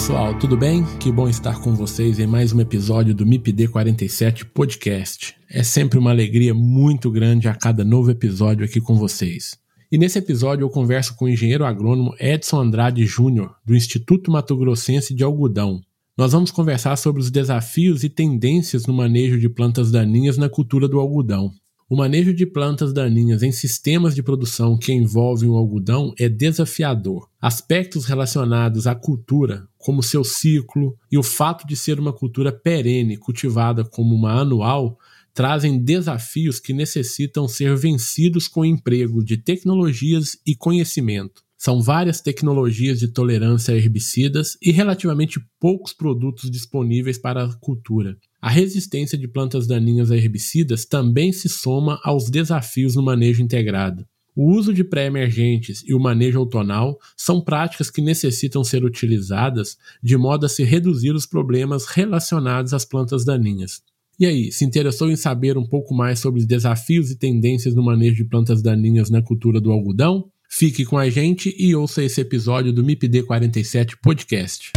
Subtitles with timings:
[0.00, 0.82] Pessoal, tudo bem?
[0.98, 5.36] Que bom estar com vocês em mais um episódio do MIPD 47 Podcast.
[5.46, 9.58] É sempre uma alegria muito grande a cada novo episódio aqui com vocês.
[9.92, 14.56] E nesse episódio eu converso com o engenheiro agrônomo Edson Andrade Júnior, do Instituto Mato
[14.56, 15.82] Grossense de Algodão.
[16.16, 20.88] Nós vamos conversar sobre os desafios e tendências no manejo de plantas daninhas na cultura
[20.88, 21.52] do algodão.
[21.90, 27.28] O manejo de plantas daninhas em sistemas de produção que envolvem o algodão é desafiador.
[27.38, 33.16] Aspectos relacionados à cultura, como seu ciclo e o fato de ser uma cultura perene,
[33.16, 34.98] cultivada como uma anual,
[35.32, 41.42] trazem desafios que necessitam ser vencidos com o emprego de tecnologias e conhecimento.
[41.56, 48.16] São várias tecnologias de tolerância a herbicidas e relativamente poucos produtos disponíveis para a cultura.
[48.40, 54.06] A resistência de plantas daninhas a herbicidas também se soma aos desafios no manejo integrado.
[54.34, 60.16] O uso de pré-emergentes e o manejo outonal são práticas que necessitam ser utilizadas de
[60.16, 63.82] modo a se reduzir os problemas relacionados às plantas daninhas.
[64.18, 67.82] E aí, se interessou em saber um pouco mais sobre os desafios e tendências no
[67.82, 70.30] manejo de plantas daninhas na cultura do algodão?
[70.48, 74.72] Fique com a gente e ouça esse episódio do MIPD 47 Podcast.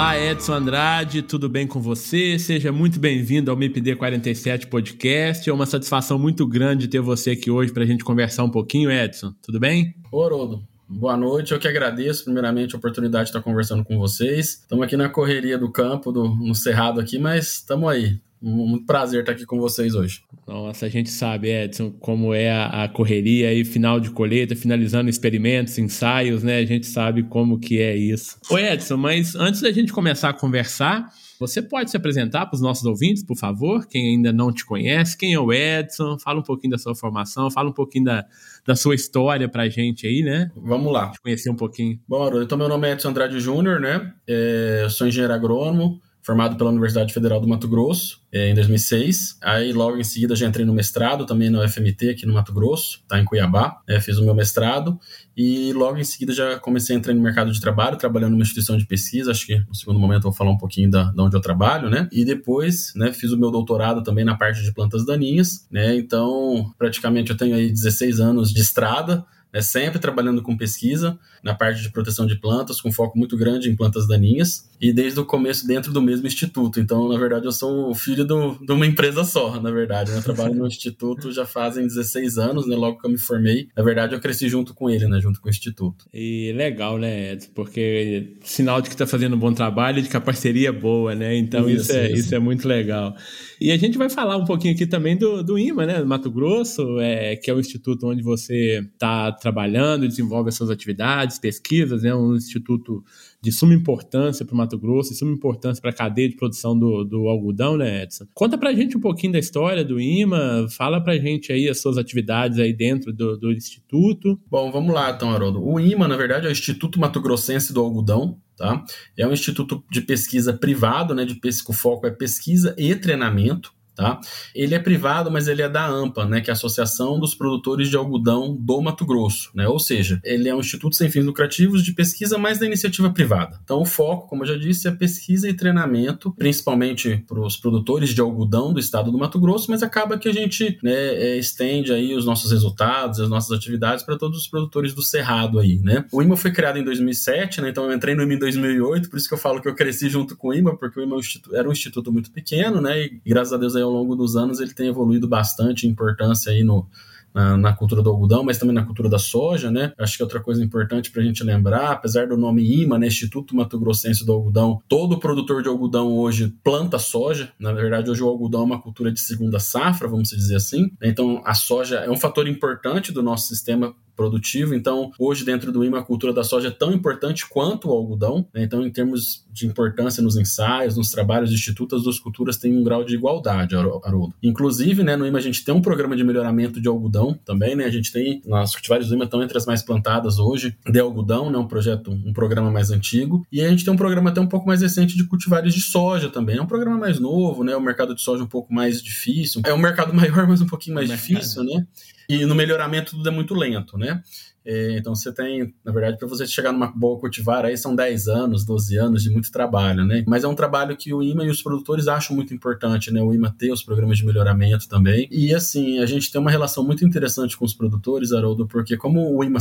[0.00, 2.38] Olá, Edson Andrade, tudo bem com você?
[2.38, 5.48] Seja muito bem-vindo ao MIPD 47 Podcast.
[5.48, 8.90] É uma satisfação muito grande ter você aqui hoje para a gente conversar um pouquinho,
[8.90, 9.34] Edson.
[9.42, 9.94] Tudo bem?
[10.10, 14.60] Orodo, Boa noite, eu que agradeço primeiramente a oportunidade de estar conversando com vocês.
[14.62, 18.18] Estamos aqui na correria do campo, do, no Cerrado aqui, mas estamos aí.
[18.42, 20.22] Muito prazer estar aqui com vocês hoje.
[20.46, 25.10] Nossa, a gente sabe, Edson, como é a, a correria aí, final de colheita, finalizando
[25.10, 26.56] experimentos, ensaios, né?
[26.58, 28.38] A gente sabe como que é isso.
[28.50, 32.60] Ô Edson, mas antes da gente começar a conversar, você pode se apresentar para os
[32.60, 33.86] nossos ouvintes, por favor?
[33.86, 36.18] Quem ainda não te conhece, quem é o Edson?
[36.18, 38.26] Fala um pouquinho da sua formação, fala um pouquinho da,
[38.66, 40.50] da sua história para a gente aí, né?
[40.54, 41.10] Vamos lá.
[41.10, 41.98] Te conhecer um pouquinho.
[42.06, 44.12] Bom, então meu nome é Edson Andrade Júnior, né?
[44.28, 49.38] É, eu sou engenheiro agrônomo, formado pela Universidade Federal do Mato Grosso é, em 2006.
[49.42, 53.02] Aí logo em seguida já entrei no mestrado também na UFMT aqui no Mato Grosso,
[53.08, 53.80] tá em Cuiabá.
[53.88, 54.98] É, fiz o meu mestrado
[55.36, 58.76] e logo em seguida já comecei a entrar no mercado de trabalho, trabalhando numa instituição
[58.76, 59.30] de pesquisa.
[59.30, 61.88] Acho que no segundo momento eu vou falar um pouquinho da, da onde eu trabalho,
[61.88, 62.08] né?
[62.12, 65.96] E depois, né, fiz o meu doutorado também na parte de plantas daninhas, né?
[65.96, 71.54] Então, praticamente eu tenho aí 16 anos de estrada né, sempre trabalhando com pesquisa na
[71.54, 75.24] parte de proteção de plantas, com foco muito grande em plantas daninhas, e desde o
[75.24, 76.80] começo dentro do mesmo instituto.
[76.80, 80.10] Então, na verdade, eu sou o filho do, de uma empresa só, na verdade.
[80.10, 80.18] Né?
[80.18, 83.68] Eu trabalho no instituto já fazem 16 anos, né, logo que eu me formei.
[83.76, 86.06] Na verdade, eu cresci junto com ele, né, junto com o instituto.
[86.12, 87.50] E legal, né, Edson?
[87.54, 90.72] Porque sinal de que está fazendo um bom trabalho e de que a parceria é
[90.72, 91.36] boa, né?
[91.36, 93.14] Então, isso, isso, é, isso é muito legal.
[93.60, 96.30] E a gente vai falar um pouquinho aqui também do, do IMA, né, do Mato
[96.30, 102.02] Grosso, é, que é o instituto onde você está trabalhando, desenvolve as suas atividades, pesquisas,
[102.02, 103.04] né, um instituto
[103.42, 106.78] de suma importância para o Mato Grosso, de suma importância para a cadeia de produção
[106.78, 108.26] do, do algodão, né, Edson?
[108.34, 111.68] Conta para a gente um pouquinho da história do IMA, fala para a gente aí
[111.68, 114.38] as suas atividades aí dentro do, do Instituto.
[114.50, 115.62] Bom, vamos lá então, Haroldo.
[115.64, 118.84] O IMA, na verdade, é o Instituto Mato Grossense do Algodão, tá?
[119.16, 124.18] É um instituto de pesquisa privado, né, de o foco é pesquisa e treinamento, Tá?
[124.54, 127.90] Ele é privado, mas ele é da AMPA, né, que é a Associação dos Produtores
[127.90, 129.50] de Algodão do Mato Grosso.
[129.54, 129.68] Né?
[129.68, 133.60] Ou seja, ele é um instituto sem fins lucrativos de pesquisa, mas da iniciativa privada.
[133.62, 138.14] Então, o foco, como eu já disse, é pesquisa e treinamento, principalmente para os produtores
[138.14, 141.92] de algodão do estado do Mato Grosso, mas acaba que a gente né, é, estende
[141.92, 145.78] aí os nossos resultados, as nossas atividades para todos os produtores do Cerrado aí.
[145.78, 146.06] Né?
[146.10, 149.18] O IMA foi criado em 2007, né, então eu entrei no IMA em 2008, por
[149.18, 151.58] isso que eu falo que eu cresci junto com o IMA, porque o IMA é
[151.58, 154.60] era um instituto muito pequeno, né, e graças a Deus aí ao longo dos anos
[154.60, 156.86] ele tem evoluído bastante em importância aí no,
[157.34, 159.92] na, na, cultura do algodão, mas também na cultura da soja, né?
[159.98, 163.54] Acho que outra coisa importante para a gente lembrar, apesar do nome IMA, né, Instituto
[163.54, 167.52] Mato Grossense do Algodão, todo produtor de algodão hoje planta soja.
[167.58, 170.90] Na verdade, hoje o algodão é uma cultura de segunda safra, vamos dizer assim.
[171.02, 174.74] Então, a soja é um fator importante do nosso sistema produtivo.
[174.74, 178.46] Então, hoje dentro do IMA, a cultura da soja é tão importante quanto o algodão.
[178.52, 178.64] Né?
[178.64, 182.76] Então, em termos de importância nos ensaios, nos trabalhos do Instituto, as duas culturas têm
[182.76, 184.34] um grau de igualdade, Haroldo.
[184.42, 187.84] Inclusive, né, no IMA a gente tem um programa de melhoramento de algodão também, né?
[187.84, 191.50] A gente tem, nas cultivares do IMA estão entre as mais plantadas hoje de algodão,
[191.50, 191.56] né?
[191.56, 193.46] Um projeto, um programa mais antigo.
[193.50, 196.28] E a gente tem um programa até um pouco mais recente de cultivares de soja
[196.28, 196.58] também.
[196.58, 197.74] É um programa mais novo, né?
[197.74, 199.62] O mercado de soja é um pouco mais difícil.
[199.64, 201.86] É um mercado maior, mas um pouquinho mais difícil, né?
[202.30, 204.22] E no melhoramento tudo é muito lento, né?
[204.64, 208.28] É, então você tem, na verdade, para você chegar numa boa cultivar aí são 10
[208.28, 210.22] anos, 12 anos de muito trabalho, né?
[210.28, 213.20] Mas é um trabalho que o IMA e os produtores acham muito importante, né?
[213.20, 215.26] O IMA ter os programas de melhoramento também.
[215.28, 219.34] E assim, a gente tem uma relação muito interessante com os produtores, Haroldo, porque como
[219.34, 219.58] o IMA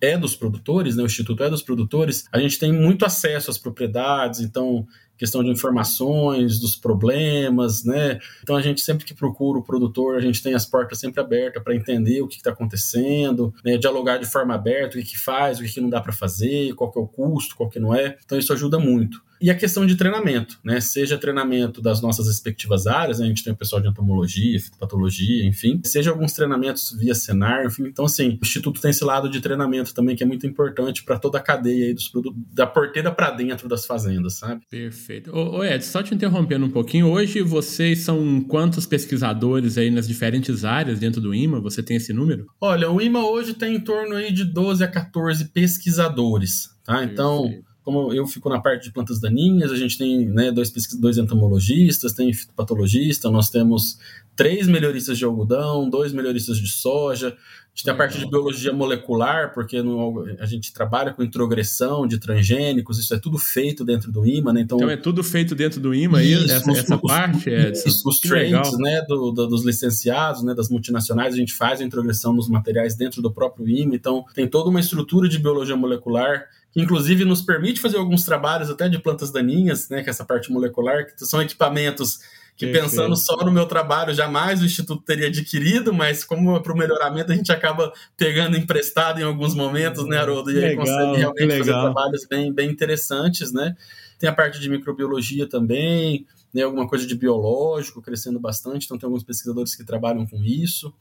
[0.00, 1.04] é dos produtores, né?
[1.04, 4.84] O Instituto é dos produtores, a gente tem muito acesso às propriedades, então
[5.20, 8.18] questão de informações, dos problemas, né?
[8.42, 11.62] Então a gente sempre que procura o produtor, a gente tem as portas sempre abertas
[11.62, 13.76] para entender o que está acontecendo, né?
[13.76, 16.74] dialogar de forma aberta, o que, que faz, o que, que não dá para fazer,
[16.74, 18.16] qual que é o custo, qual que não é.
[18.24, 19.22] Então isso ajuda muito.
[19.40, 20.80] E a questão de treinamento, né?
[20.80, 23.24] Seja treinamento das nossas respectivas áreas, né?
[23.24, 27.84] a gente tem o pessoal de entomologia, fitopatologia, enfim, seja alguns treinamentos via Senar, enfim.
[27.86, 31.18] Então, assim, o Instituto tem esse lado de treinamento também que é muito importante para
[31.18, 34.62] toda a cadeia aí dos produtos, da porteira para dentro das fazendas, sabe?
[34.68, 35.34] Perfeito.
[35.34, 40.06] Ô, ô Ed, só te interrompendo um pouquinho, hoje vocês são quantos pesquisadores aí nas
[40.06, 41.60] diferentes áreas dentro do IMA?
[41.60, 42.46] Você tem esse número?
[42.60, 47.04] Olha, o IMA hoje tem em torno aí de 12 a 14 pesquisadores, tá?
[47.04, 47.50] Então.
[47.90, 52.12] Como eu fico na parte de plantas daninhas, a gente tem né, dois, dois entomologistas,
[52.12, 53.98] tem fitopatologista, nós temos
[54.36, 58.72] três melhoristas de algodão, dois melhoristas de soja, a gente tem a parte de biologia
[58.72, 64.12] molecular, porque no, a gente trabalha com introgressão de transgênicos, isso é tudo feito dentro
[64.12, 64.60] do IMA, né?
[64.60, 67.52] Então, então é tudo feito dentro do IMA, isso, essa, os, essa os, parte?
[67.52, 71.80] É, isso, os traits né, do, do, dos licenciados, né, das multinacionais, a gente faz
[71.80, 75.76] a introgressão nos materiais dentro do próprio IMA, então tem toda uma estrutura de biologia
[75.76, 80.10] molecular que inclusive nos permite fazer alguns trabalhos até de plantas daninhas, né, que é
[80.10, 82.20] essa parte molecular, que são equipamentos
[82.56, 82.90] que Perfeito.
[82.90, 87.32] pensando só no meu trabalho, jamais o Instituto teria adquirido, mas como para o melhoramento
[87.32, 90.50] a gente acaba pegando emprestado em alguns momentos, né, Haroldo?
[90.50, 93.74] E aí legal, consegue realmente fazer trabalhos bem, bem interessantes, né?
[94.18, 99.06] Tem a parte de microbiologia também, né, alguma coisa de biológico crescendo bastante, então tem
[99.06, 100.92] alguns pesquisadores que trabalham com isso.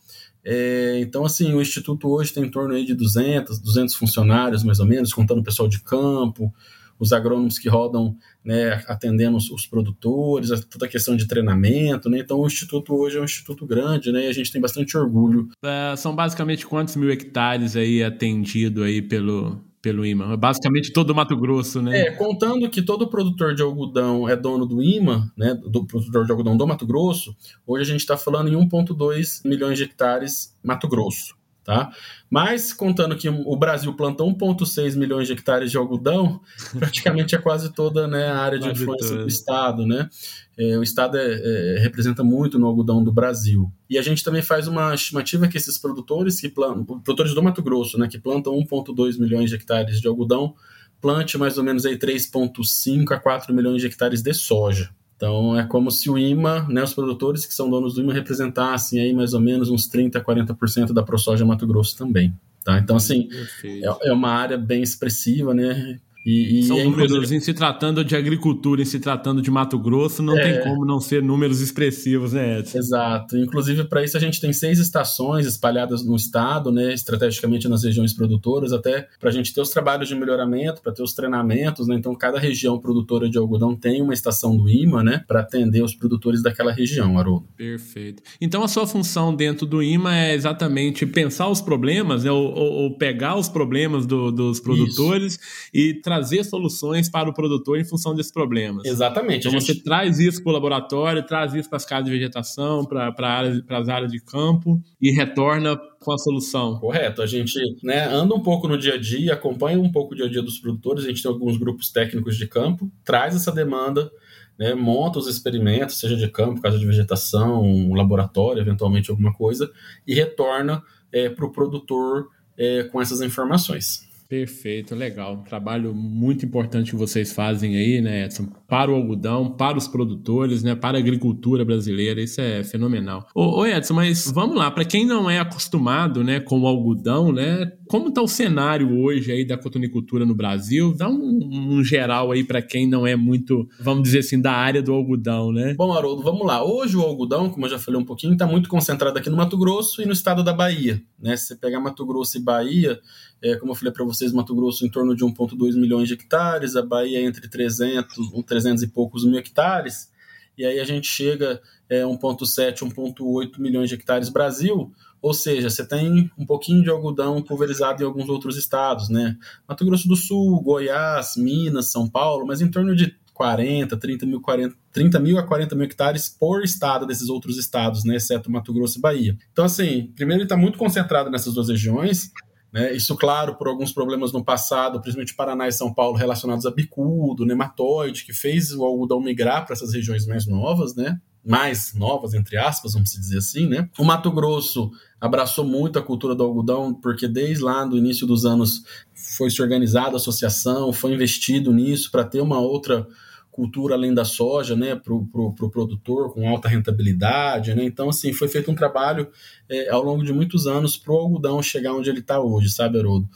[0.44, 4.80] É, então, assim, o Instituto hoje tem em torno aí de 200, 200 funcionários, mais
[4.80, 6.54] ou menos, contando o pessoal de campo,
[7.00, 12.20] os agrônomos que rodam né, atendendo os, os, produtores, toda a questão de treinamento, né?
[12.20, 14.26] Então o Instituto hoje é um instituto grande, né?
[14.26, 15.48] E a gente tem bastante orgulho.
[15.64, 20.36] É, são basicamente quantos mil hectares aí atendido aí pelo, pelo IMA.
[20.38, 22.02] Basicamente todo o Mato Grosso, né?
[22.02, 26.32] É, contando que todo produtor de algodão é dono do IMA, né, do produtor de
[26.32, 27.36] algodão do Mato Grosso,
[27.66, 31.39] hoje a gente está falando em 1,2 milhões de hectares Mato Grosso.
[31.70, 31.92] Tá?
[32.32, 36.42] Mas, contando que o Brasil planta 1,6 milhões de hectares de algodão,
[36.80, 39.86] praticamente é quase toda né, a área de influência do Estado.
[39.86, 40.10] Né?
[40.58, 43.72] É, o Estado é, é, representa muito no algodão do Brasil.
[43.88, 47.62] E a gente também faz uma estimativa que esses produtores, que plantam, produtores do Mato
[47.62, 50.56] Grosso, né, que plantam 1,2 milhões de hectares de algodão,
[51.00, 54.90] plante mais ou menos 3,5 a 4 milhões de hectares de soja.
[55.20, 59.02] Então é como se o IMA, né, os produtores que são donos do IMA representassem
[59.02, 62.34] aí mais ou menos uns 30, 40% da ProSoja Mato Grosso também.
[62.64, 62.80] Tá?
[62.80, 63.28] Então, assim,
[63.66, 66.00] é, é, uma área bem expressiva, né?
[66.30, 67.36] E, e São é números inclusive...
[67.38, 70.44] em se tratando de agricultura, em se tratando de Mato Grosso, não é...
[70.44, 72.78] tem como não ser números expressivos, né, Edson?
[72.78, 73.36] Exato.
[73.36, 78.14] Inclusive, para isso, a gente tem seis estações espalhadas no estado, né, estrategicamente nas regiões
[78.14, 81.96] produtoras, até para a gente ter os trabalhos de melhoramento, para ter os treinamentos, né?
[81.96, 85.96] Então, cada região produtora de algodão tem uma estação do IMA, né, para atender os
[85.96, 87.48] produtores daquela região, Haroldo.
[87.58, 88.22] Perfeito.
[88.40, 92.98] Então, a sua função dentro do IMA é exatamente pensar os problemas, né, ou, ou
[92.98, 95.40] pegar os problemas do, dos produtores isso.
[95.74, 98.86] e trazer trazer soluções para o produtor em função desses problemas.
[98.86, 99.48] Exatamente.
[99.48, 99.74] Então gente...
[99.74, 103.64] você traz isso para o laboratório, traz isso para as casas de vegetação, para área,
[103.70, 106.80] as áreas de campo e retorna com a solução.
[106.80, 107.22] Correto.
[107.22, 110.26] A gente né, anda um pouco no dia a dia, acompanha um pouco o dia
[110.26, 114.12] a dia dos produtores, a gente tem alguns grupos técnicos de campo, traz essa demanda
[114.58, 119.72] né, monta os experimentos, seja de campo, casa de vegetação, um laboratório, eventualmente alguma coisa,
[120.06, 120.84] e retorna
[121.14, 124.09] é, para o produtor é, com essas informações.
[124.30, 125.38] Perfeito, legal.
[125.42, 128.46] trabalho muito importante que vocês fazem aí, né, Edson?
[128.68, 130.76] Para o algodão, para os produtores, né?
[130.76, 133.28] Para a agricultura brasileira, isso é fenomenal.
[133.34, 137.32] Ô, ô Edson, mas vamos lá, para quem não é acostumado, né, com o algodão,
[137.32, 137.72] né?
[137.90, 140.94] Como está o cenário hoje aí da cotonicultura no Brasil?
[140.96, 144.80] Dá um, um geral aí para quem não é muito, vamos dizer assim, da área
[144.80, 145.74] do algodão, né?
[145.74, 146.64] Bom, Haroldo, vamos lá.
[146.64, 149.58] Hoje o algodão, como eu já falei um pouquinho, está muito concentrado aqui no Mato
[149.58, 151.02] Grosso e no estado da Bahia.
[151.20, 151.36] Né?
[151.36, 153.00] Se você pegar Mato Grosso e Bahia,
[153.42, 156.76] é, como eu falei para vocês, Mato Grosso em torno de 1,2 milhões de hectares,
[156.76, 158.16] a Bahia entre 300,
[158.46, 160.12] 300 e poucos mil hectares,
[160.56, 165.86] e aí a gente chega é, 1,7, 1,8 milhões de hectares Brasil, ou seja, você
[165.86, 169.38] tem um pouquinho de algodão pulverizado em alguns outros estados, né?
[169.68, 174.42] Mato Grosso do Sul, Goiás, Minas, São Paulo, mas em torno de 40, 30 mil,
[174.42, 178.18] 40, 30 mil a 40 mil hectares por estado desses outros estados, né?
[178.18, 179.38] Exceto Mato Grosso e Bahia.
[179.52, 182.32] Então, assim, primeiro ele está muito concentrado nessas duas regiões,
[182.72, 182.94] né?
[182.94, 187.46] Isso, claro, por alguns problemas no passado, principalmente Paraná e São Paulo, relacionados a bicudo,
[187.46, 191.20] nematóide, que fez o algodão migrar para essas regiões mais novas, né?
[191.46, 193.90] Mais novas, entre aspas, vamos dizer assim, né?
[193.98, 198.46] O Mato Grosso abraçou muito a cultura do algodão, porque desde lá do início dos
[198.46, 203.08] anos foi se organizada a associação, foi investido nisso para ter uma outra
[203.52, 207.84] cultura além da soja, né, para o pro, pro produtor com alta rentabilidade, né?
[207.84, 209.28] Então, assim, foi feito um trabalho
[209.68, 212.98] é, ao longo de muitos anos para o algodão chegar onde ele está hoje, sabe,
[212.98, 213.28] Haroldo?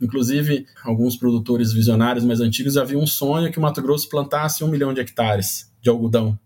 [0.00, 4.68] Inclusive, alguns produtores visionários mais antigos haviam um sonho que o Mato Grosso plantasse um
[4.68, 6.38] milhão de hectares de algodão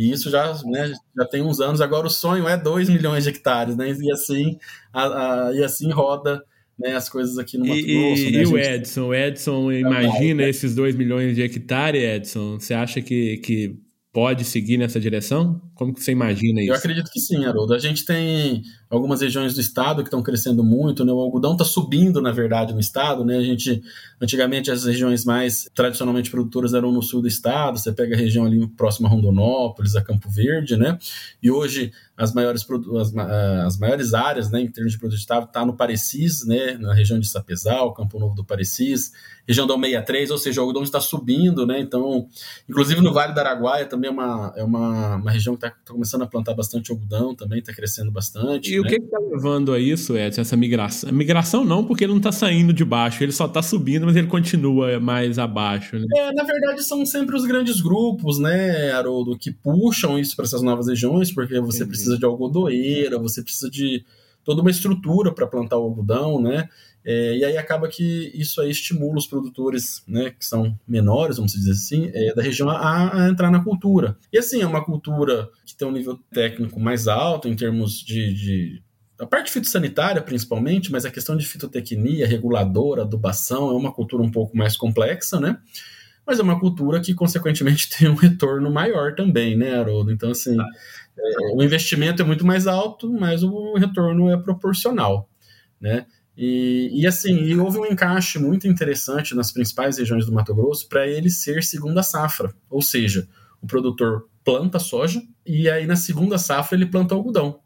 [0.00, 1.82] e isso já, né, já tem uns anos.
[1.82, 3.90] Agora o sonho é 2 milhões de hectares, né?
[3.92, 4.58] E assim,
[4.94, 6.42] a, a, e assim roda
[6.78, 8.22] né, as coisas aqui no Mato Grosso.
[8.22, 9.08] E, né, e o Edson?
[9.08, 12.58] O Edson imagina esses 2 milhões de hectares, Edson?
[12.58, 13.76] Você acha que, que
[14.10, 15.60] pode seguir nessa direção?
[15.74, 16.70] Como que você imagina isso?
[16.70, 17.74] Eu acredito que sim, Haroldo.
[17.74, 21.12] A gente tem algumas regiões do estado que estão crescendo muito, né?
[21.12, 23.36] O algodão está subindo, na verdade, no estado, né?
[23.38, 23.80] A gente,
[24.20, 28.44] antigamente, as regiões mais tradicionalmente produtoras eram no sul do estado, você pega a região
[28.44, 30.98] ali próxima a Rondonópolis, a Campo Verde, né?
[31.40, 32.66] E hoje as maiores,
[33.00, 33.16] as,
[33.64, 37.26] as maiores áreas, né, em termos de produtividade, está no Parecis, né, na região de
[37.26, 39.12] Sapezal, Campo Novo do Parecis,
[39.48, 42.28] região da 63, ou seja, o algodão está subindo, né, então,
[42.68, 45.94] inclusive no Vale do Araguaia também é uma, é uma, uma região que está tá
[45.94, 48.74] começando a plantar bastante algodão, também está crescendo bastante.
[48.74, 48.79] E?
[48.80, 51.10] O que está levando a isso, Edson, essa migração?
[51.12, 54.26] Migração não, porque ele não está saindo de baixo, ele só está subindo, mas ele
[54.26, 55.98] continua mais abaixo.
[55.98, 56.04] Né?
[56.16, 60.60] É, na verdade, são sempre os grandes grupos, né, Haroldo, que puxam isso para essas
[60.60, 61.88] novas regiões, porque você Entendi.
[61.88, 64.04] precisa precisa de algodoeira, você precisa de
[64.44, 66.68] toda uma estrutura para plantar o algodão, né?
[67.04, 71.52] É, e aí acaba que isso aí estimula os produtores, né, que são menores, vamos
[71.52, 74.18] dizer assim, é, da região a, a, entrar na cultura.
[74.32, 78.34] E assim, é uma cultura que tem um nível técnico mais alto em termos de,
[78.34, 78.82] de
[79.18, 84.30] a parte fitossanitária principalmente, mas a questão de fitotecnia, reguladora, adubação, é uma cultura um
[84.30, 85.58] pouco mais complexa, né?
[86.26, 90.12] Mas é uma cultura que, consequentemente, tem um retorno maior também, né, Haroldo?
[90.12, 90.56] Então, assim,
[91.18, 95.28] é, o investimento é muito mais alto, mas o retorno é proporcional,
[95.80, 96.06] né?
[96.42, 100.88] E, e assim, e houve um encaixe muito interessante nas principais regiões do Mato Grosso
[100.88, 103.28] para ele ser segunda safra, ou seja,
[103.60, 107.60] o produtor planta soja e aí na segunda safra ele planta algodão.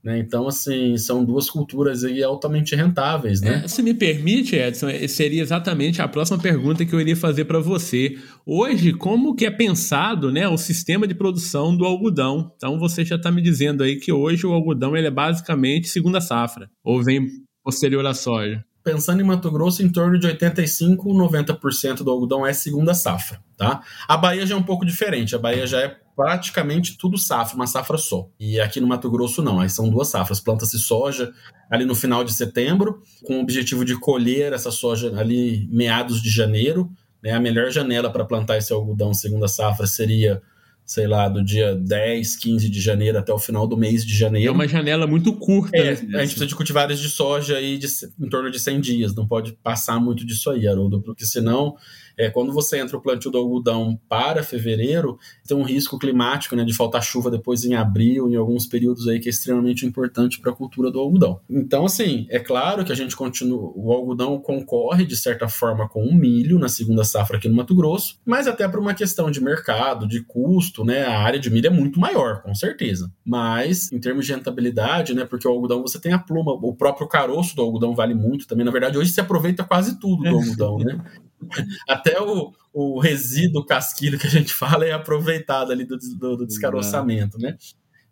[0.00, 0.20] Né?
[0.20, 3.40] Então, assim, são duas culturas aí altamente rentáveis.
[3.40, 3.62] Né?
[3.64, 7.46] É, se me permite, Edson, é, seria exatamente a próxima pergunta que eu iria fazer
[7.46, 8.16] para você.
[8.46, 12.52] Hoje, como que é pensado né, o sistema de produção do algodão?
[12.56, 16.20] Então, você já está me dizendo aí que hoje o algodão ele é basicamente segunda
[16.20, 17.28] safra, ou vem
[17.62, 18.64] posterior à soja?
[18.82, 23.42] Pensando em Mato Grosso, em torno de 85%, 90% do algodão é segunda safra.
[23.56, 23.82] Tá?
[24.08, 25.34] A Bahia já é um pouco diferente.
[25.34, 28.28] A Bahia já é praticamente tudo safra, uma safra só.
[28.38, 30.40] E aqui no Mato Grosso não, aí são duas safras.
[30.40, 31.32] Planta-se soja
[31.70, 36.30] ali no final de setembro, com o objetivo de colher essa soja ali meados de
[36.30, 36.90] janeiro.
[37.22, 37.32] Né?
[37.32, 40.42] A melhor janela para plantar esse algodão segunda safra seria
[40.90, 44.48] sei lá, do dia 10, 15 de janeiro até o final do mês de janeiro.
[44.48, 45.76] É uma janela muito curta.
[45.76, 46.18] É, né?
[46.18, 47.86] a gente precisa de cultivares de soja aí de,
[48.18, 51.76] em torno de 100 dias, não pode passar muito disso aí, Haroldo, porque senão
[52.20, 56.64] é, quando você entra o plantio do algodão para fevereiro, tem um risco climático né,
[56.64, 60.52] de faltar chuva depois em abril, em alguns períodos aí que é extremamente importante para
[60.52, 61.40] a cultura do algodão.
[61.48, 66.04] Então, assim, é claro que a gente continua, o algodão concorre de certa forma com
[66.04, 69.42] o milho na segunda safra aqui no Mato Grosso, mas até por uma questão de
[69.42, 73.10] mercado, de custo, né, a área de milho é muito maior, com certeza.
[73.24, 77.08] Mas em termos de rentabilidade, né, porque o algodão você tem a pluma, o próprio
[77.08, 78.66] caroço do algodão vale muito também.
[78.66, 81.00] Na verdade, hoje se aproveita quase tudo do algodão, né?
[81.88, 86.46] Até o, o resíduo casquilho que a gente fala é aproveitado ali do, do, do
[86.46, 87.56] descaroçamento, né?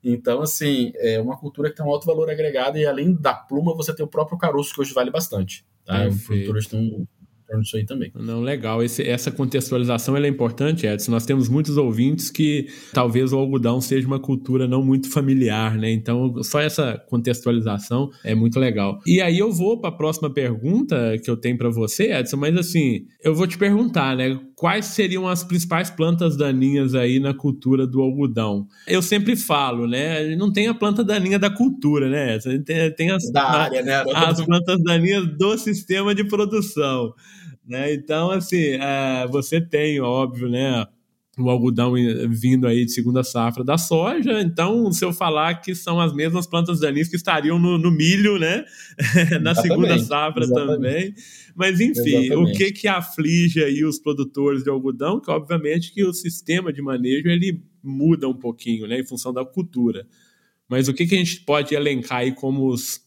[0.03, 3.75] Então, assim, é uma cultura que tem um alto valor agregado e além da pluma,
[3.75, 5.67] você tem o próprio caroço, que hoje vale bastante.
[5.85, 6.07] Tá?
[6.09, 7.07] O produtor tem um,
[7.49, 8.13] torno disso aí também.
[8.15, 8.83] Não, legal.
[8.83, 11.11] Esse, essa contextualização é importante, Edson.
[11.11, 15.91] Nós temos muitos ouvintes que talvez o algodão seja uma cultura não muito familiar, né?
[15.91, 19.01] Então, só essa contextualização é muito legal.
[19.07, 22.57] E aí eu vou para a próxima pergunta que eu tenho para você, Edson, mas
[22.57, 24.39] assim, eu vou te perguntar, né?
[24.55, 28.67] Quais seriam as principais plantas daninhas aí na cultura do algodão?
[28.87, 30.35] Eu sempre falo, né?
[30.37, 32.39] Não tem a planta daninha da cultura, né?
[32.65, 34.05] Tem, tem as, da área, né?
[34.15, 37.15] as plantas daninhas do sistema de produção.
[37.69, 37.93] Né?
[37.93, 40.87] Então, assim, é, você tem, óbvio, né?
[41.39, 41.95] o algodão
[42.31, 44.41] vindo aí de segunda safra da soja.
[44.43, 48.39] Então, se eu falar que são as mesmas plantas daninhas que estariam no, no milho,
[48.39, 48.65] né?
[49.41, 50.75] Na exatamente, segunda safra exatamente.
[50.75, 51.15] também.
[51.55, 52.35] Mas, enfim, exatamente.
[52.35, 55.21] o que que aflige aí os produtores de algodão?
[55.21, 58.99] Que, obviamente, que o sistema de manejo, ele muda um pouquinho, né?
[58.99, 60.07] Em função da cultura.
[60.69, 63.01] Mas o que que a gente pode elencar aí como os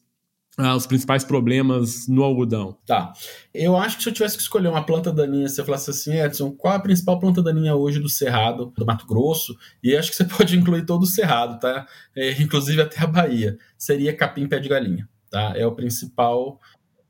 [0.61, 2.77] ah, os principais problemas no algodão?
[2.85, 3.13] Tá.
[3.53, 6.19] Eu acho que se eu tivesse que escolher uma planta daninha, se eu falasse assim,
[6.19, 9.57] Edson, qual a principal planta daninha hoje do Cerrado, do Mato Grosso?
[9.83, 11.87] E acho que você pode incluir todo o Cerrado, tá?
[12.15, 13.57] É, inclusive até a Bahia.
[13.77, 15.53] Seria capim pé de galinha, tá?
[15.55, 16.59] É o principal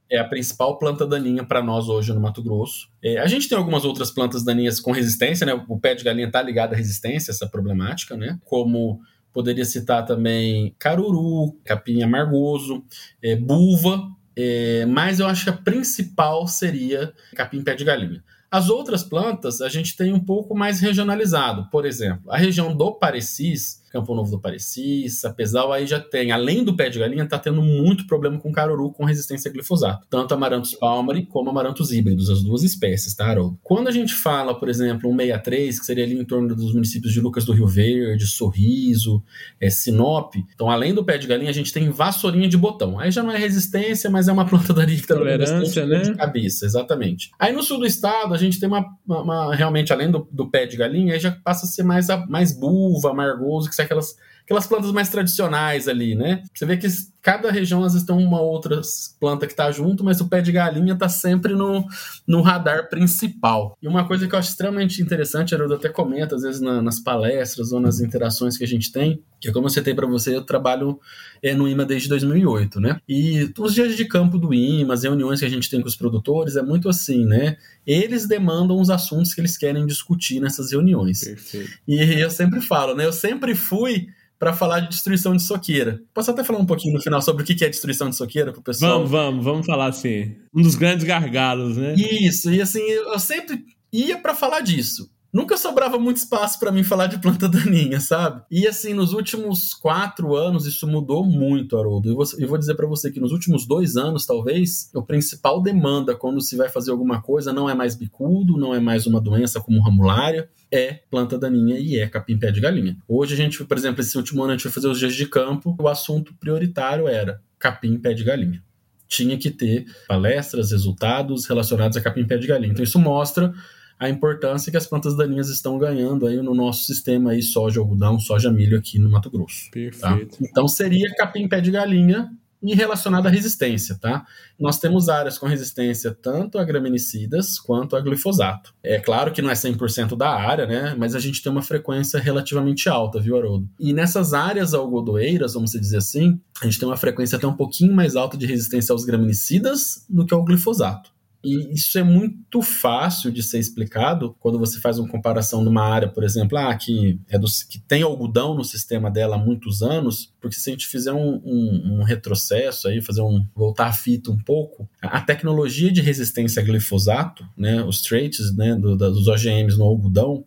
[0.10, 2.90] é a principal planta daninha para nós hoje no Mato Grosso.
[3.02, 5.54] É, a gente tem algumas outras plantas daninhas com resistência, né?
[5.70, 8.38] O pé de galinha está ligado à resistência, essa problemática, né?
[8.44, 9.00] Como
[9.34, 12.84] Poderia citar também caruru, capim amargoso,
[13.24, 18.24] é, buva, é, mas eu acho que a principal seria capim pé de galinha.
[18.50, 21.70] As outras plantas a gente tem um pouco mais regionalizado.
[21.72, 26.64] Por exemplo, a região do Parecis, Campo Novo do Parecis, Sapezal, aí já tem, além
[26.64, 30.08] do pé de galinha, tá tendo muito problema com caruru com resistência a glifosato.
[30.10, 33.60] Tanto amarantos palmari como amarantos híbridos, as duas espécies, tá, Haroldo?
[33.64, 37.14] Quando a gente fala, por exemplo, um 63, que seria ali em torno dos municípios
[37.14, 39.24] de Lucas do Rio Verde, Sorriso,
[39.60, 43.00] é, Sinop, então além do pé de galinha, a gente tem vassourinha de botão.
[43.00, 46.02] Aí já não é resistência, mas é uma planta daria que também Tolerância, né?
[46.02, 47.32] de cabeça, exatamente.
[47.40, 50.50] Aí no sul do estado, a gente tem uma, uma, uma realmente, além do, do,
[50.50, 54.18] pé de galinha, aí já passa a ser mais, mais buva, amargoso, que aquelas,
[54.52, 56.44] aquelas plantas mais tradicionais ali, né?
[56.54, 56.88] Você vê que
[57.22, 58.82] cada região às vezes tem uma outra
[59.20, 61.86] planta que está junto, mas o pé de galinha está sempre no,
[62.28, 63.78] no radar principal.
[63.82, 67.00] E uma coisa que eu acho extremamente interessante, Haroldo até comenta às vezes na, nas
[67.00, 70.36] palestras ou nas interações que a gente tem, que é como eu citei para você,
[70.36, 71.00] eu trabalho
[71.42, 73.00] é, no IMA desde 2008, né?
[73.08, 75.96] E os dias de campo do IMA, as reuniões que a gente tem com os
[75.96, 77.58] produtores, é muito assim, né?
[77.86, 81.24] Eles demandam os assuntos que eles querem discutir nessas reuniões.
[81.24, 81.72] Perfeito.
[81.88, 83.06] E eu sempre falo, né?
[83.06, 84.08] Eu sempre fui
[84.42, 86.02] para falar de destruição de soqueira.
[86.16, 88.60] Posso até falar um pouquinho no final sobre o que é destruição de soqueira para
[88.60, 88.94] o pessoal?
[88.94, 90.36] Vamos, vamos, vamos falar assim.
[90.52, 91.94] Um dos grandes gargalos, né?
[91.94, 96.84] Isso, e assim, eu sempre ia para falar disso nunca sobrava muito espaço para mim
[96.84, 98.44] falar de planta daninha, sabe?
[98.52, 102.12] E assim, nos últimos quatro anos isso mudou muito, Haroldo.
[102.12, 106.16] E vou, vou dizer para você que nos últimos dois anos, talvez, a principal demanda
[106.16, 109.62] quando se vai fazer alguma coisa não é mais bicudo, não é mais uma doença
[109.62, 112.98] como ramulária, é planta daninha e é capim-pé de galinha.
[113.08, 115.26] Hoje a gente, por exemplo, esse último ano a gente foi fazer os dias de
[115.26, 118.64] campo, o assunto prioritário era capim-pé de galinha
[119.12, 122.72] tinha que ter palestras, resultados relacionados a capim-pé de galinha.
[122.72, 123.54] Então isso mostra
[124.00, 128.18] a importância que as plantas daninhas estão ganhando aí no nosso sistema aí soja, algodão,
[128.20, 129.66] soja, milho aqui no Mato Grosso.
[129.66, 129.72] Tá?
[129.74, 130.38] Perfeito.
[130.38, 130.46] Tá?
[130.50, 132.32] Então seria capim pé de galinha
[132.62, 134.26] e relacionado à resistência, tá?
[134.60, 138.74] Nós temos áreas com resistência tanto a graminicidas quanto a glifosato.
[138.84, 140.96] É claro que não é 100% da área, né?
[140.98, 143.68] Mas a gente tem uma frequência relativamente alta, viu, Haroldo?
[143.80, 147.94] E nessas áreas algodoeiras, vamos dizer assim, a gente tem uma frequência até um pouquinho
[147.94, 151.12] mais alta de resistência aos graminicidas do que ao glifosato.
[151.44, 155.84] E isso é muito fácil de ser explicado quando você faz uma comparação de uma
[155.84, 159.82] área, por exemplo, ah, que, é do, que tem algodão no sistema dela há muitos
[159.82, 163.94] anos, porque se a gente fizer um, um, um retrocesso aí, fazer um voltar a
[163.94, 169.28] fita um pouco, a tecnologia de resistência a glifosato, né, os traits né, do, dos
[169.28, 170.46] OGMs no algodão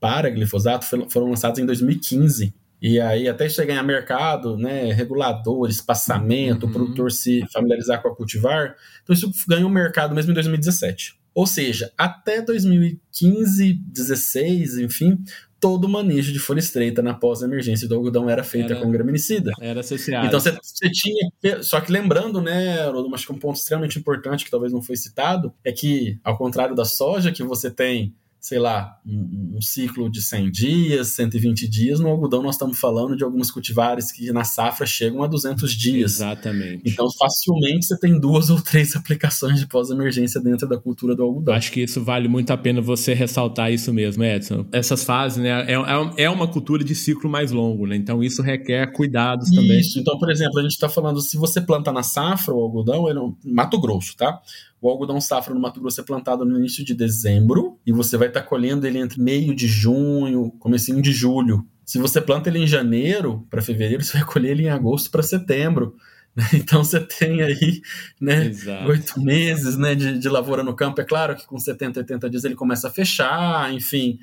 [0.00, 2.52] para glifosato foram lançados em 2015.
[2.82, 6.70] E aí, até isso ganhar mercado, né, regulador, espaçamento, uhum.
[6.70, 11.16] o produtor se familiarizar com a cultivar, então isso ganhou mercado mesmo em 2017.
[11.32, 15.16] Ou seja, até 2015, 16, enfim,
[15.60, 19.52] todo o manejo de folha estreita na pós-emergência do algodão era feito com graminicida.
[19.60, 20.26] Era associado.
[20.26, 21.30] Então você, você, tinha.
[21.62, 22.78] Só que lembrando, né,
[23.14, 26.74] acho que um ponto extremamente importante que talvez não foi citado é que, ao contrário
[26.74, 28.12] da soja, que você tem
[28.42, 32.00] sei lá, um, um, ciclo de 100 dias, 120 dias.
[32.00, 36.14] No algodão, nós estamos falando de alguns cultivares que na safra chegam a 200 dias.
[36.16, 36.82] Exatamente.
[36.84, 41.54] Então, facilmente você tem duas ou três aplicações de pós-emergência dentro da cultura do algodão.
[41.54, 44.66] Acho que isso vale muito a pena você ressaltar isso mesmo, Edson.
[44.72, 47.94] Essas fases, né, é, é, é uma cultura de ciclo mais longo, né?
[47.94, 49.78] Então, isso requer cuidados também.
[49.78, 50.00] Isso.
[50.00, 53.20] Então, por exemplo, a gente está falando, se você planta na safra o algodão, ele
[53.20, 54.40] é um Mato Grosso, tá?
[54.82, 58.26] O algodão safra no Mato Grosso é plantado no início de dezembro e você vai
[58.26, 61.64] estar tá colhendo ele entre meio de junho, comecinho de julho.
[61.84, 65.22] Se você planta ele em janeiro para fevereiro, você vai colher ele em agosto para
[65.22, 65.94] setembro.
[66.54, 67.82] Então você tem aí
[68.18, 68.50] né,
[68.88, 70.98] oito meses né, de, de lavoura no campo.
[70.98, 74.18] É claro que com 70, 80 dias ele começa a fechar, enfim.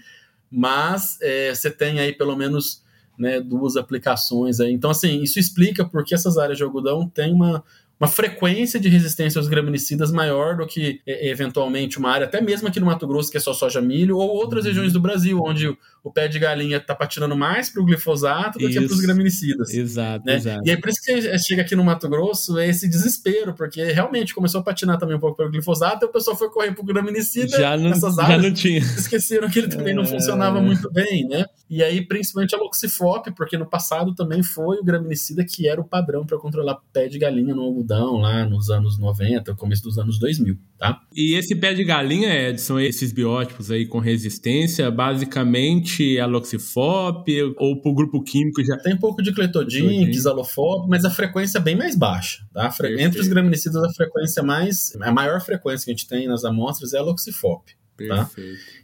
[0.52, 2.84] Mas é, você tem aí pelo menos
[3.20, 4.74] né, duas aplicações aí.
[4.74, 7.64] Então, assim, isso explica porque essas áreas de algodão têm uma,
[8.00, 12.80] uma frequência de resistência aos graminicidas maior do que eventualmente uma área, até mesmo aqui
[12.80, 14.70] no Mato Grosso, que é só soja milho, ou outras uhum.
[14.70, 18.70] regiões do Brasil, onde o pé de galinha está patinando mais para o glifosato do
[18.70, 18.80] Isso.
[18.80, 19.74] que para os graminicidas.
[19.74, 20.36] Exato, né?
[20.36, 20.62] exato.
[20.66, 24.34] E aí por isso que chega aqui no Mato Grosso é esse desespero, porque realmente
[24.34, 26.86] começou a patinar também um pouco pelo glifosato, e o pessoal foi correr para o
[26.86, 28.42] graminicida já não, nessas áreas.
[28.42, 28.80] Já não tinha.
[28.80, 29.96] Esqueceram que ele também é...
[29.96, 31.46] não funcionava muito bem, né?
[31.70, 35.84] E aí, principalmente a Loxifop, porque no passado também foi o graminicida que era o
[35.84, 40.18] padrão para controlar pé de galinha no algodão, lá nos anos 90, começo dos anos
[40.18, 41.00] 2000, tá?
[41.16, 45.89] E esse pé de galinha, Edson, esses biótipos aí com resistência, basicamente
[46.20, 47.26] a Loxifop
[47.58, 48.78] ou pro grupo químico já...
[48.78, 52.74] Tem um pouco de cletodin, xalofop, mas a frequência é bem mais baixa, tá?
[52.98, 54.96] Entre os graminicidas, a frequência mais...
[55.02, 57.80] A maior frequência que a gente tem nas amostras é a Loxifop.
[58.08, 58.30] Tá?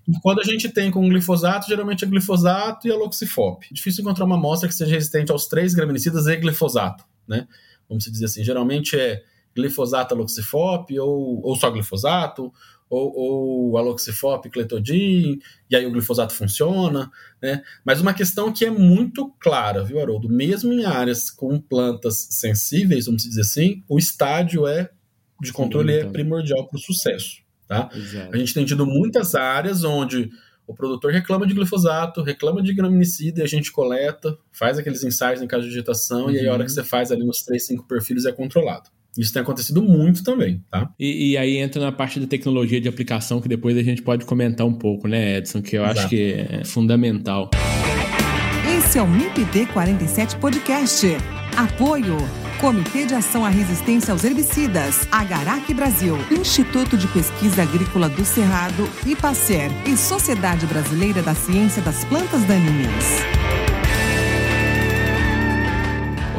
[0.08, 3.66] E quando a gente tem com glifosato, geralmente é glifosato e a loxifop.
[3.74, 7.48] Difícil encontrar uma amostra que seja resistente aos três graminicidas e glifosato, né?
[7.88, 9.24] Vamos dizer assim, geralmente é
[9.56, 12.52] glifosato aloxifop ou, ou só glifosato,
[12.90, 17.64] ou, ou aloxifop cletodin, e aí o glifosato funciona, né?
[17.84, 20.30] Mas uma questão que é muito clara, viu, Haroldo?
[20.30, 24.90] Mesmo em áreas com plantas sensíveis, vamos dizer assim, o estádio é
[25.42, 26.10] de controle Sim, então.
[26.10, 27.44] é primordial para o sucesso.
[27.68, 27.90] Tá?
[28.32, 30.30] A gente tem tido muitas áreas onde
[30.68, 35.42] o produtor reclama de glifosato, reclama de graminicida e a gente coleta, faz aqueles ensaios
[35.42, 36.32] em caso de vegetação uhum.
[36.32, 38.90] e aí a hora que você faz ali nos 3, 5 perfis é controlado.
[39.18, 40.90] Isso tem acontecido muito também, tá?
[41.00, 44.26] E, e, aí entra na parte da tecnologia de aplicação que depois a gente pode
[44.26, 45.62] comentar um pouco, né, Edson?
[45.62, 46.00] Que eu Exato.
[46.00, 47.50] acho que é fundamental.
[48.78, 51.08] Esse é o MIPD 47 Podcast.
[51.56, 52.18] Apoio
[52.60, 58.90] Comitê de Ação à Resistência aos Herbicidas, Agarac Brasil, Instituto de Pesquisa Agrícola do Cerrado,
[59.06, 63.65] IPACER e Sociedade Brasileira da Ciência das Plantas Daninhas.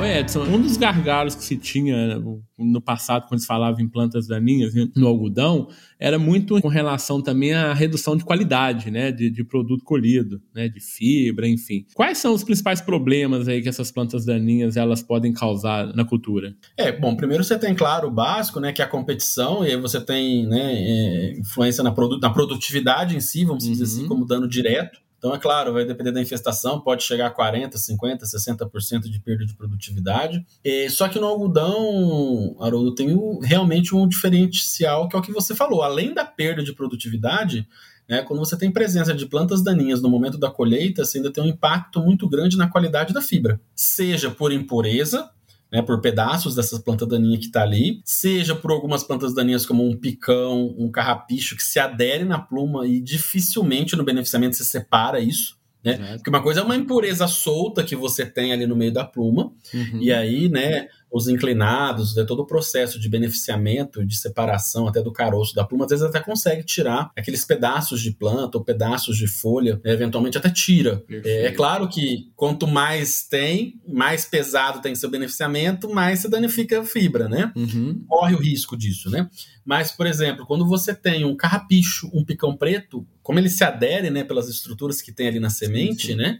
[0.06, 2.22] Edson, um dos gargalos que se tinha
[2.58, 7.52] no passado, quando se falava em plantas daninhas no algodão, era muito com relação também
[7.52, 11.84] à redução de qualidade, né, de, de, produto colhido, né, de fibra, enfim.
[11.94, 16.54] Quais são os principais problemas aí que essas plantas daninhas elas podem causar na cultura?
[16.76, 19.76] É, bom, primeiro você tem, claro, o básico, né, que é a competição, e aí
[19.76, 23.72] você tem, né, é, influência na, produ na produtividade em si, vamos uhum.
[23.72, 25.05] dizer assim, como dano direto.
[25.18, 29.46] Então, é claro, vai depender da infestação, pode chegar a 40%, 50%, 60% de perda
[29.46, 30.44] de produtividade.
[30.64, 35.32] E, só que no algodão, Haroldo, tem um, realmente um diferencial que é o que
[35.32, 35.82] você falou.
[35.82, 37.66] Além da perda de produtividade,
[38.08, 41.42] né, quando você tem presença de plantas daninhas no momento da colheita, você ainda tem
[41.42, 43.60] um impacto muito grande na qualidade da fibra.
[43.74, 45.30] Seja por impureza,
[45.76, 49.86] né, por pedaços dessas plantas daninhas que está ali, seja por algumas plantas daninhas como
[49.86, 55.20] um picão, um carrapicho que se adere na pluma e dificilmente no beneficiamento se separa
[55.20, 55.58] isso.
[55.84, 56.14] Né?
[56.14, 59.52] Porque uma coisa é uma impureza solta que você tem ali no meio da pluma,
[59.74, 60.00] uhum.
[60.00, 65.12] e aí, né, os inclinados, né, todo o processo de beneficiamento, de separação até do
[65.12, 69.26] caroço da pluma, às vezes até consegue tirar aqueles pedaços de planta ou pedaços de
[69.26, 71.02] folha, né, eventualmente até tira.
[71.08, 76.80] É, é, claro que quanto mais tem, mais pesado tem seu beneficiamento, mais se danifica
[76.80, 77.52] a fibra, né?
[77.56, 78.04] Uhum.
[78.08, 79.28] Corre o risco disso, né?
[79.64, 84.10] Mas, por exemplo, quando você tem um carrapicho, um picão preto, como ele se adere,
[84.10, 86.16] né, pelas estruturas que tem ali na semente, sim, sim.
[86.16, 86.38] né?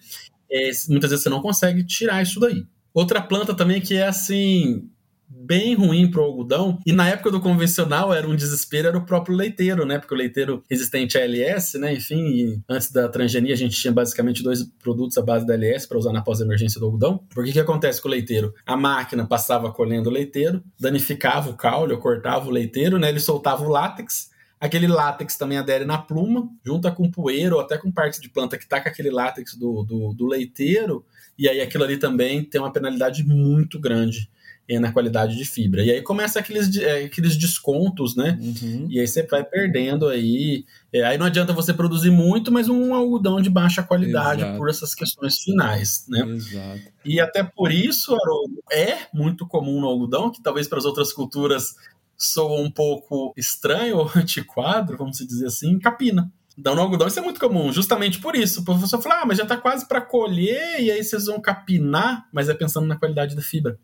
[0.50, 2.64] É, muitas vezes você não consegue tirar isso daí.
[2.96, 4.88] Outra planta também que é assim
[5.28, 6.78] bem ruim para o algodão.
[6.86, 9.98] E na época do convencional era um desespero, era o próprio leiteiro, né?
[9.98, 11.92] Porque o leiteiro resistente a LS, né?
[11.92, 15.98] Enfim, antes da transgenia a gente tinha basicamente dois produtos à base da LS para
[15.98, 17.18] usar na pós-emergência do algodão.
[17.34, 18.54] Por que que acontece com o leiteiro?
[18.64, 23.10] A máquina passava colhendo o leiteiro, danificava o caule, cortava o leiteiro, né?
[23.10, 24.30] Ele soltava o látex.
[24.58, 28.56] Aquele látex também adere na pluma, junta com poeira ou até com parte de planta
[28.56, 31.04] que tá com aquele látex do, do, do leiteiro,
[31.38, 34.28] e aí aquilo ali também tem uma penalidade muito grande
[34.80, 35.84] na qualidade de fibra.
[35.84, 38.36] E aí começa aqueles, é, aqueles descontos, né?
[38.40, 38.88] Uhum.
[38.90, 40.64] E aí você vai perdendo aí.
[40.92, 44.58] É, aí não adianta você produzir muito, mas um algodão de baixa qualidade Exato.
[44.58, 46.20] por essas questões finais, né?
[46.34, 46.82] Exato.
[47.04, 51.12] E até por isso, Haroldo, é muito comum no algodão, que talvez para as outras
[51.12, 51.76] culturas
[52.16, 56.32] soa um pouco estranho ou antiquado, vamos dizer assim, capina.
[56.58, 58.60] Então, no algodão isso é muito comum, justamente por isso.
[58.60, 62.26] O professor fala, ah, mas já está quase para colher, e aí vocês vão capinar,
[62.32, 63.78] mas é pensando na qualidade da fibra.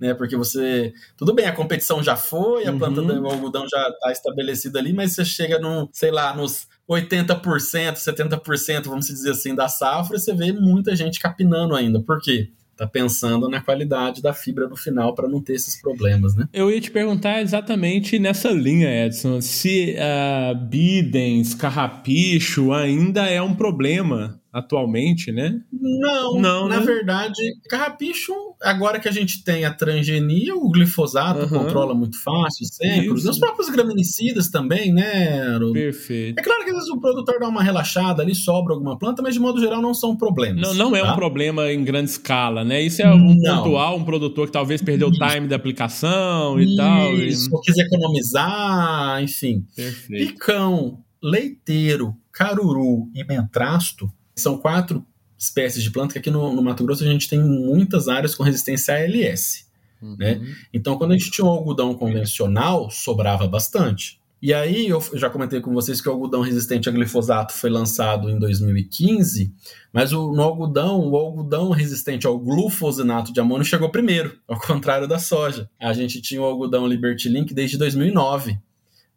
[0.00, 0.14] né?
[0.14, 0.94] Porque você.
[1.16, 2.78] Tudo bem, a competição já foi, a uhum.
[2.78, 7.96] planta do algodão já está estabelecida ali, mas você chega num, sei lá, nos 80%,
[7.96, 12.00] 70%, vamos dizer assim, da safra, você vê muita gente capinando ainda.
[12.00, 12.50] Por quê?
[12.76, 16.46] Tá pensando na qualidade da fibra no final para não ter esses problemas, né?
[16.52, 23.54] Eu ia te perguntar exatamente nessa linha, Edson, se uh, bidens, carrapicho ainda é um
[23.54, 25.60] problema atualmente, né?
[25.70, 26.86] Não, não na né?
[26.86, 27.36] verdade,
[27.68, 31.48] carrapicho, agora que a gente tem a transgenia, o glifosato uhum.
[31.48, 33.10] controla muito fácil, sempre.
[33.10, 35.58] Os próprios graminicidas também, né?
[35.74, 36.38] Perfeito.
[36.38, 39.34] É claro que às vezes o produtor dá uma relaxada ali, sobra alguma planta, mas
[39.34, 40.62] de modo geral não são problemas.
[40.62, 41.12] Não, não é tá?
[41.12, 42.80] um problema em grande escala, né?
[42.80, 43.58] Isso é um não.
[43.58, 47.14] pontual, um produtor que talvez perdeu o time da aplicação e Isso, tal.
[47.14, 49.66] Isso, ou quis economizar, enfim.
[49.76, 50.32] Perfeito.
[50.32, 55.04] Picão, leiteiro, caruru e mentrasto são quatro
[55.38, 58.42] espécies de planta que aqui no, no, Mato Grosso a gente tem muitas áreas com
[58.42, 59.66] resistência a ALS.
[60.00, 60.16] Uhum.
[60.18, 60.40] Né?
[60.72, 64.20] Então, quando a gente tinha o algodão convencional, sobrava bastante.
[64.40, 68.28] E aí, eu já comentei com vocês que o algodão resistente a glifosato foi lançado
[68.28, 69.52] em 2015,
[69.92, 75.08] mas o, no algodão, o algodão resistente ao glufosinato de amônio chegou primeiro, ao contrário
[75.08, 75.68] da soja.
[75.80, 78.58] A gente tinha o algodão Liberty Link desde 2009.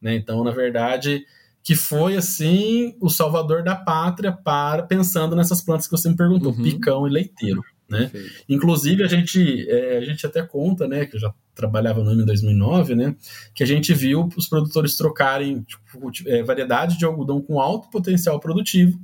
[0.02, 0.16] Né?
[0.16, 1.26] Então, na verdade,
[1.64, 6.52] que foi assim o salvador da pátria para pensando nessas plantas que você me perguntou,
[6.52, 6.64] uhum.
[6.64, 7.62] picão e leiteiro.
[7.90, 8.12] Né?
[8.48, 12.22] Inclusive a gente é, a gente até conta, né, que eu já trabalhava no ano
[12.22, 13.16] em 2009, né,
[13.54, 18.40] que a gente viu os produtores trocarem tipo, é, variedades de algodão com alto potencial
[18.40, 19.00] produtivo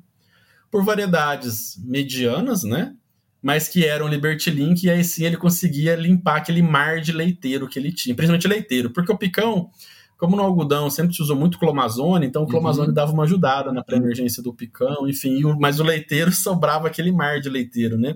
[0.69, 2.93] por variedades medianas, né,
[3.41, 7.67] mas que eram Liberty Link e aí sim ele conseguia limpar aquele mar de leiteiro
[7.67, 9.71] que ele tinha, principalmente leiteiro, porque o picão
[10.17, 12.93] como no algodão sempre se usou muito clomazone, então o clomazone uhum.
[12.93, 17.49] dava uma ajudada na pré-emergência do picão, enfim, mas o leiteiro sobrava aquele mar de
[17.49, 18.15] leiteiro, né?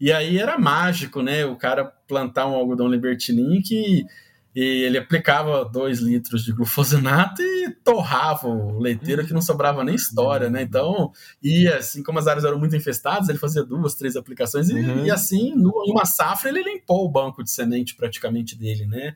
[0.00, 1.44] E aí era mágico, né?
[1.44, 4.06] O cara plantar um algodão libertinin que
[4.54, 9.94] e ele aplicava dois litros de glufosinato e torrava o leiteiro que não sobrava nem
[9.94, 10.62] história, né?
[10.62, 14.74] Então, e assim como as áreas eram muito infestadas, ele fazia duas, três aplicações e,
[14.74, 15.06] uhum.
[15.06, 19.14] e assim, em uma safra, ele limpou o banco de semente praticamente dele, né?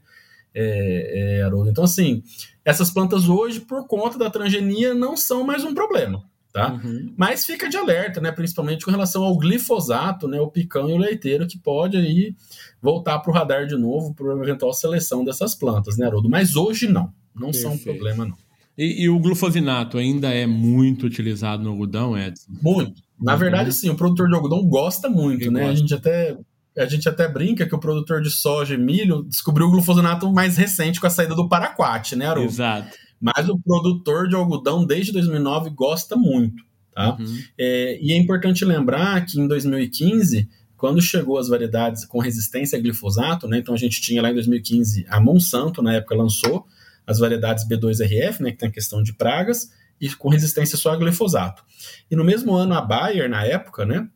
[0.55, 1.71] É, é, Haroldo.
[1.71, 2.23] Então, assim,
[2.65, 6.23] essas plantas hoje, por conta da transgenia, não são mais um problema.
[6.53, 6.73] Tá?
[6.73, 7.13] Uhum.
[7.17, 8.31] Mas fica de alerta, né?
[8.31, 10.41] Principalmente com relação ao glifosato, né?
[10.41, 12.33] O picão e o leiteiro, que pode aí
[12.81, 16.31] voltar para o radar de novo para uma eventual seleção dessas plantas, né, Haroldo?
[16.31, 17.61] Mas hoje não, não Perfeito.
[17.61, 18.37] são um problema, não.
[18.79, 22.53] E, e, o glufosinato ainda é muito utilizado no algodão, Edson?
[22.63, 23.03] Muito.
[23.21, 23.39] Na uhum.
[23.39, 25.61] verdade, sim, o produtor de algodão gosta muito, Ele né?
[25.61, 25.73] Gosta.
[25.73, 26.37] A gente até
[26.77, 30.57] a gente até brinca que o produtor de soja e milho descobriu o glufosinato mais
[30.57, 32.43] recente com a saída do paraquat, né, Aru?
[32.43, 32.97] Exato.
[33.21, 37.17] Mas o produtor de algodão desde 2009 gosta muito, tá?
[37.19, 37.39] Uhum.
[37.59, 42.83] É, e é importante lembrar que em 2015 quando chegou as variedades com resistência a
[42.83, 43.57] glifosato, né?
[43.57, 46.67] Então a gente tinha lá em 2015 a Monsanto, na época lançou
[47.07, 50.97] as variedades B2RF, né, que tem a questão de pragas, e com resistência só a
[50.97, 51.63] glifosato.
[52.11, 54.09] E no mesmo ano a Bayer, na época, né,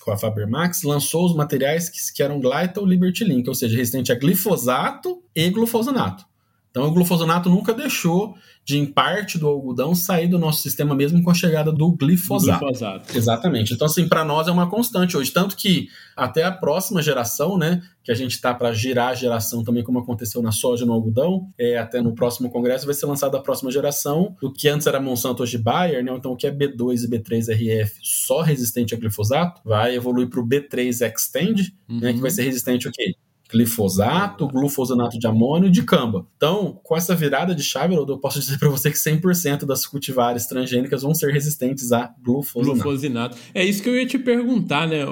[0.00, 3.76] com a Faber Max, lançou os materiais que, que eram Glytol Liberty Link, ou seja,
[3.76, 6.29] resistente a glifosato e glufosinato.
[6.70, 11.22] Então, o glufosinato nunca deixou de, em parte do algodão, sair do nosso sistema mesmo
[11.22, 12.64] com a chegada do glifosato.
[12.64, 13.16] glifosato.
[13.16, 13.74] Exatamente.
[13.74, 15.32] Então, assim, para nós é uma constante hoje.
[15.32, 19.64] Tanto que até a próxima geração, né, que a gente está para girar a geração
[19.64, 23.36] também, como aconteceu na soja no algodão, é, até no próximo congresso vai ser lançada
[23.36, 26.52] a próxima geração do que antes era Monsanto, hoje Bayer, né, então o que é
[26.52, 32.00] B2 e B3RF só resistente a glifosato, vai evoluir para o B3 Extend, uhum.
[32.00, 33.14] né, que vai ser resistente o quê?
[33.52, 36.26] Glifosato, glufosinato de amônio e de camba.
[36.36, 40.46] Então, com essa virada de chave, eu posso dizer para você que 100% das cultivares
[40.46, 42.82] transgênicas vão ser resistentes a glufosinato.
[42.82, 43.36] glufosinato.
[43.54, 45.04] É isso que eu ia te perguntar, né,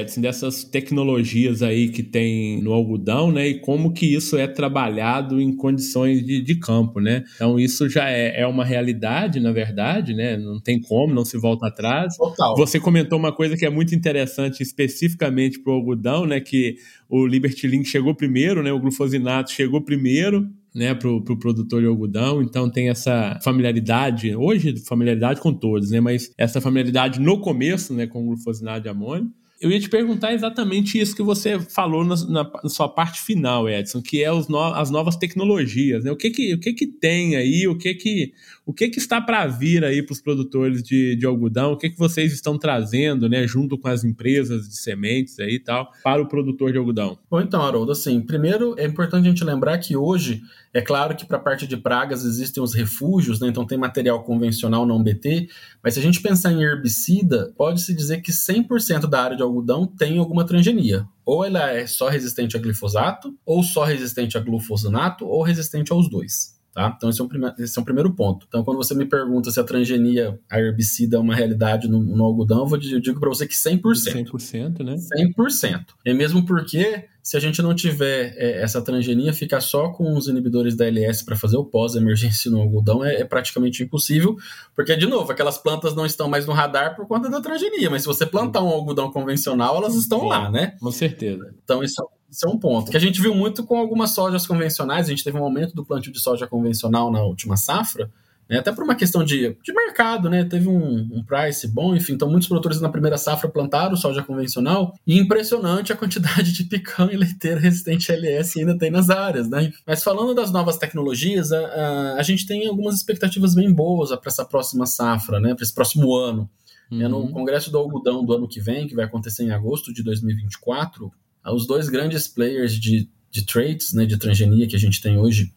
[0.00, 5.40] Edson, dessas tecnologias aí que tem no algodão, né, e como que isso é trabalhado
[5.40, 7.24] em condições de, de campo, né?
[7.36, 10.36] Então, isso já é, é uma realidade, na verdade, né?
[10.36, 12.16] Não tem como, não se volta atrás.
[12.16, 12.56] Total.
[12.56, 16.76] Você comentou uma coisa que é muito interessante especificamente para o algodão, né, que
[17.10, 18.72] o Liberty Link chegou primeiro, né?
[18.72, 24.34] O glufosinato chegou primeiro, né, para o pro produtor de algodão, então tem essa familiaridade,
[24.36, 28.88] hoje familiaridade com todos, né, mas essa familiaridade no começo, né, com o glufosinato de
[28.88, 33.20] amônio, eu ia te perguntar exatamente isso que você falou na, na, na sua parte
[33.20, 36.10] final, Edson, que é no, as novas tecnologias, né?
[36.10, 38.32] O que que, o que que tem aí, o que que,
[38.70, 41.90] o que que está para vir aí para os produtores de, de algodão, o que
[41.90, 46.22] que vocês estão trazendo, né, junto com as empresas de sementes aí e tal, para
[46.22, 47.18] o produtor de algodão?
[47.28, 50.40] Bom, então, Haroldo, assim, primeiro é importante a gente lembrar que hoje
[50.72, 53.48] é claro que para a parte de pragas existem os refúgios, né?
[53.48, 55.48] então tem material convencional não BT,
[55.82, 59.84] mas se a gente pensar em herbicida, pode-se dizer que 100% da área de algodão
[59.84, 61.04] tem alguma transgenia.
[61.26, 66.08] Ou ela é só resistente a glifosato, ou só resistente a glufosinato, ou resistente aos
[66.08, 66.59] dois.
[66.72, 66.94] Tá?
[66.96, 67.28] Então, esse é, um
[67.58, 68.46] esse é um primeiro ponto.
[68.48, 72.24] Então, quando você me pergunta se a transgenia, a herbicida, é uma realidade no, no
[72.24, 73.80] algodão, eu, vou, eu digo para você que 100%.
[73.82, 74.94] 100%, né?
[75.36, 75.86] 100%.
[76.06, 80.28] E mesmo porque, se a gente não tiver é, essa transgenia, ficar só com os
[80.28, 84.36] inibidores da LS para fazer o pós-emergência no algodão é, é, praticamente impossível,
[84.76, 88.02] porque, de novo, aquelas plantas não estão mais no radar por conta da transgenia, mas
[88.02, 90.76] se você plantar um algodão convencional, elas estão lá, né?
[90.78, 91.52] Com certeza.
[91.64, 92.00] Então, isso
[92.30, 92.90] isso é um ponto.
[92.90, 95.06] Que a gente viu muito com algumas sojas convencionais.
[95.06, 98.10] A gente teve um aumento do plantio de soja convencional na última safra,
[98.48, 98.58] né?
[98.58, 100.44] até por uma questão de, de mercado, né?
[100.44, 102.12] Teve um, um price bom, enfim.
[102.12, 104.94] Então, muitos produtores na primeira safra plantaram soja convencional.
[105.04, 109.72] E impressionante a quantidade de picão e leiteira resistente LS ainda tem nas áreas, né?
[109.84, 114.20] Mas falando das novas tecnologias, a, a, a gente tem algumas expectativas bem boas para
[114.28, 115.54] essa próxima safra, né?
[115.54, 116.48] Para esse próximo ano.
[116.92, 117.02] Uhum.
[117.02, 120.02] É no Congresso do Algodão do ano que vem, que vai acontecer em agosto de
[120.02, 121.10] 2024,
[121.46, 125.52] os dois grandes players de, de traits, né, de transgenia que a gente tem hoje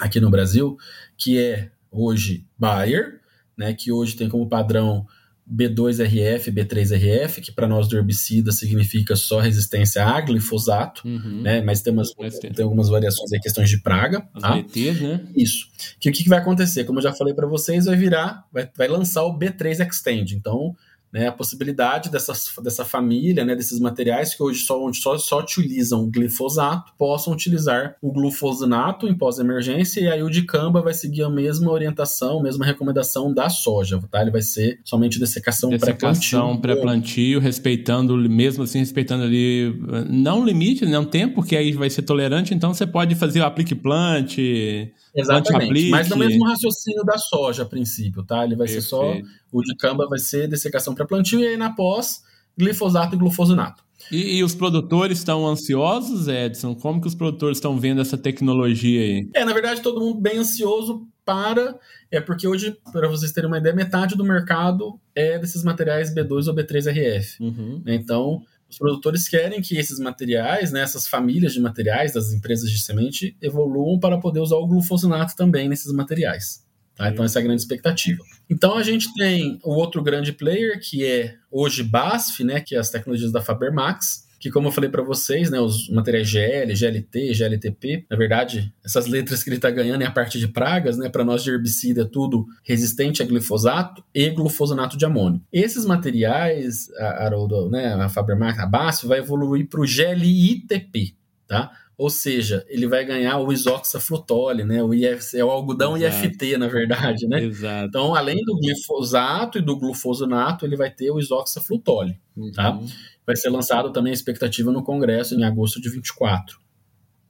[0.00, 0.76] aqui no Brasil,
[1.16, 3.20] que é hoje Bayer,
[3.56, 5.06] né, que hoje tem como padrão
[5.50, 11.42] B2RF, B3RF, que para nós do herbicida significa só resistência a glifosato, uhum.
[11.42, 11.60] né?
[11.60, 14.26] Mas tem, umas, tem algumas variações aí, questões de praga.
[14.34, 14.56] As tá?
[14.56, 15.20] BTs, né?
[15.36, 15.66] Isso.
[15.98, 16.84] Que o que, que vai acontecer?
[16.84, 20.36] Como eu já falei para vocês, vai virar, vai, vai lançar o B3 Extend.
[20.36, 20.76] Então,
[21.12, 26.08] né, a possibilidade dessas, dessa família, né, desses materiais que hoje só, só, só utilizam
[26.08, 31.70] glifosato, possam utilizar o glufosinato em pós-emergência e aí o dicamba vai seguir a mesma
[31.70, 34.22] orientação, a mesma recomendação da soja, tá?
[34.22, 37.40] Ele vai ser somente dessecação, dessecação pré-plantio.
[37.40, 42.54] Pré respeitando, mesmo assim, respeitando ali, não limite, não tempo, porque aí vai ser tolerante,
[42.54, 48.22] então você pode fazer o aplique-plante, Exatamente, mas no mesmo raciocínio da soja a princípio,
[48.22, 48.44] tá?
[48.44, 48.82] Ele vai Perfeito.
[48.82, 49.14] ser só,
[49.52, 52.22] o dicamba vai ser dessecação para plantio e aí na pós,
[52.56, 53.84] glifosato e glufosinato.
[54.10, 56.74] E, e, os produtores estão ansiosos, Edson?
[56.74, 59.30] Como que os produtores estão vendo essa tecnologia aí?
[59.32, 61.78] É, na verdade, todo mundo bem ansioso para.
[62.10, 66.48] É porque hoje, para vocês terem uma ideia, metade do mercado é desses materiais B2
[66.48, 67.40] ou B3RF.
[67.40, 67.82] Uhum.
[67.86, 72.78] Então, os produtores querem que esses materiais, né, essas famílias de materiais das empresas de
[72.78, 76.61] semente, evoluam para poder usar o glufosinato também nesses materiais.
[76.96, 77.08] Tá?
[77.08, 78.22] Então, essa é a grande expectativa.
[78.50, 82.78] Então, a gente tem o outro grande player, que é hoje BASF, né, que é
[82.78, 86.74] as tecnologias da Faber Max, que como eu falei para vocês, né, os materiais GL,
[86.74, 90.98] GLT, GLTP, na verdade, essas letras que ele está ganhando é a parte de pragas,
[90.98, 95.40] né, para nós de herbicida é tudo resistente a glifosato e glufosinato de amônio.
[95.52, 101.14] Esses materiais, a, Haroldo, né, a a BASF, vai evoluir para o GLITP,
[101.46, 101.70] tá?
[102.02, 104.82] Ou seja, ele vai ganhar o isoxaflutole, né?
[104.82, 106.26] O IF, é o algodão Exato.
[106.26, 107.44] IFT, na verdade, né?
[107.44, 107.86] Exato.
[107.86, 112.18] Então, além do glifosato e do glufosinato, ele vai ter o isoxaflutole,
[112.56, 112.72] tá?
[112.72, 112.86] uhum.
[112.86, 112.94] tá?
[113.24, 116.58] vai ser lançado também a expectativa no Congresso em agosto de 24.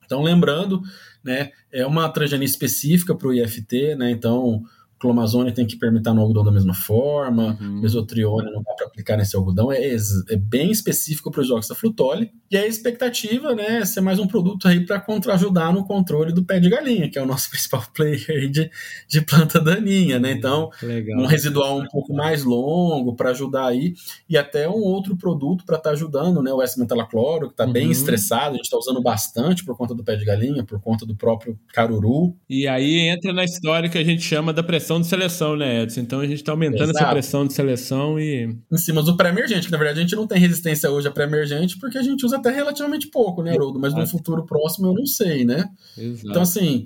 [0.06, 0.80] Então, lembrando,
[1.22, 4.62] né, é uma transgenia específica para o IFT, né, então
[5.02, 7.80] clomazone tem que permitir no algodão da mesma forma, uhum.
[7.80, 9.96] mesotrione não dá para aplicar nesse algodão, é,
[10.28, 12.30] é bem específico para o isoxaflutole.
[12.48, 16.44] E a expectativa né, é ser mais um produto aí para ajudar no controle do
[16.44, 18.70] pé de galinha, que é o nosso principal player de,
[19.08, 20.20] de planta daninha.
[20.20, 20.32] Né?
[20.32, 21.20] Então, Legal.
[21.20, 23.94] um residual um pouco mais longo para ajudar aí,
[24.28, 27.72] e até um outro produto para estar tá ajudando, né, o S-metalacloro, que está uhum.
[27.72, 31.04] bem estressado, a gente está usando bastante por conta do pé de galinha, por conta
[31.04, 32.36] do próprio caruru.
[32.48, 35.82] E aí entra na história que a gente chama da pressão pressão de seleção, né,
[35.82, 36.00] Edson?
[36.00, 36.98] Então a gente está aumentando Exato.
[36.98, 38.56] essa pressão de seleção e.
[38.70, 41.78] Em cima do pré-emergente, que na verdade a gente não tem resistência hoje a pré-emergente
[41.78, 43.78] porque a gente usa até relativamente pouco, né, Haroldo?
[43.78, 45.68] Mas no futuro próximo eu não sei, né?
[45.96, 46.28] Exato.
[46.28, 46.84] Então, assim,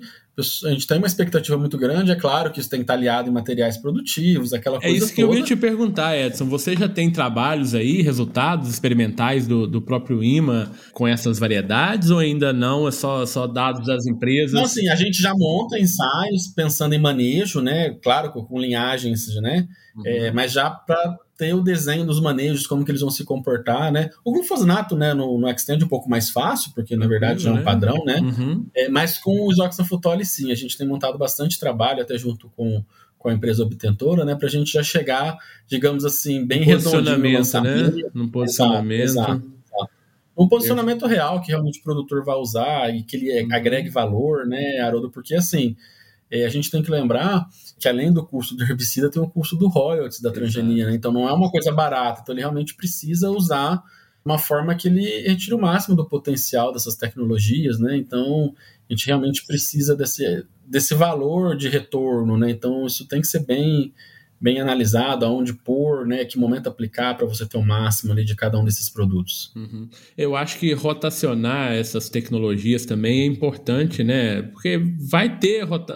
[0.65, 3.27] a gente tem uma expectativa muito grande, é claro que isso tem que estar aliado
[3.27, 5.33] em materiais produtivos, aquela é coisa É isso que toda.
[5.33, 6.45] eu ia te perguntar, Edson.
[6.45, 12.19] Você já tem trabalhos aí, resultados experimentais do, do próprio IMA com essas variedades ou
[12.19, 12.87] ainda não?
[12.87, 14.53] É só, só dados das empresas?
[14.53, 17.95] Não, assim, a gente já monta ensaios pensando em manejo, né?
[18.03, 19.67] Claro, com linhagens, né?
[19.95, 20.03] Uhum.
[20.05, 23.91] É, mas já para ter o desenho dos manejos, como que eles vão se comportar,
[23.91, 24.09] né?
[24.25, 27.51] O glufosinato, né, no, no Extend é um pouco mais fácil, porque na verdade já
[27.51, 27.61] é um né?
[27.61, 28.19] padrão, né?
[28.19, 28.65] Uhum.
[28.75, 32.83] É, mas com o isoxafutole, sim, a gente tem montado bastante trabalho, até junto com,
[33.19, 37.61] com a empresa obtentora, né, para a gente já chegar, digamos assim, bem redondinho no.
[37.61, 38.09] Né?
[38.13, 39.03] Num posicionamento.
[39.03, 39.57] Exato, exato
[40.37, 43.55] um posicionamento real que realmente o produtor vai usar e que ele uhum.
[43.55, 45.09] agregue valor, né, Haroldo?
[45.09, 45.75] Porque assim,
[46.29, 47.47] é, a gente tem que lembrar
[47.79, 50.95] que além do custo do herbicida, tem o custo do royalties da transgenia, né?
[50.95, 52.21] Então não é uma coisa barata.
[52.21, 53.81] Então ele realmente precisa usar
[54.25, 57.95] uma forma que ele retire o máximo do potencial dessas tecnologias, né?
[57.95, 58.53] Então
[58.89, 62.49] a gente realmente precisa desse, desse valor de retorno, né?
[62.49, 63.93] Então isso tem que ser bem
[64.39, 68.35] bem analisado, aonde pôr, né, que momento aplicar para você ter o máximo ali de
[68.35, 69.51] cada um desses produtos.
[69.55, 69.89] Uhum.
[70.17, 74.43] Eu acho que rotacionar essas tecnologias também é importante, né?
[74.43, 74.79] Porque
[75.09, 75.95] vai ter rota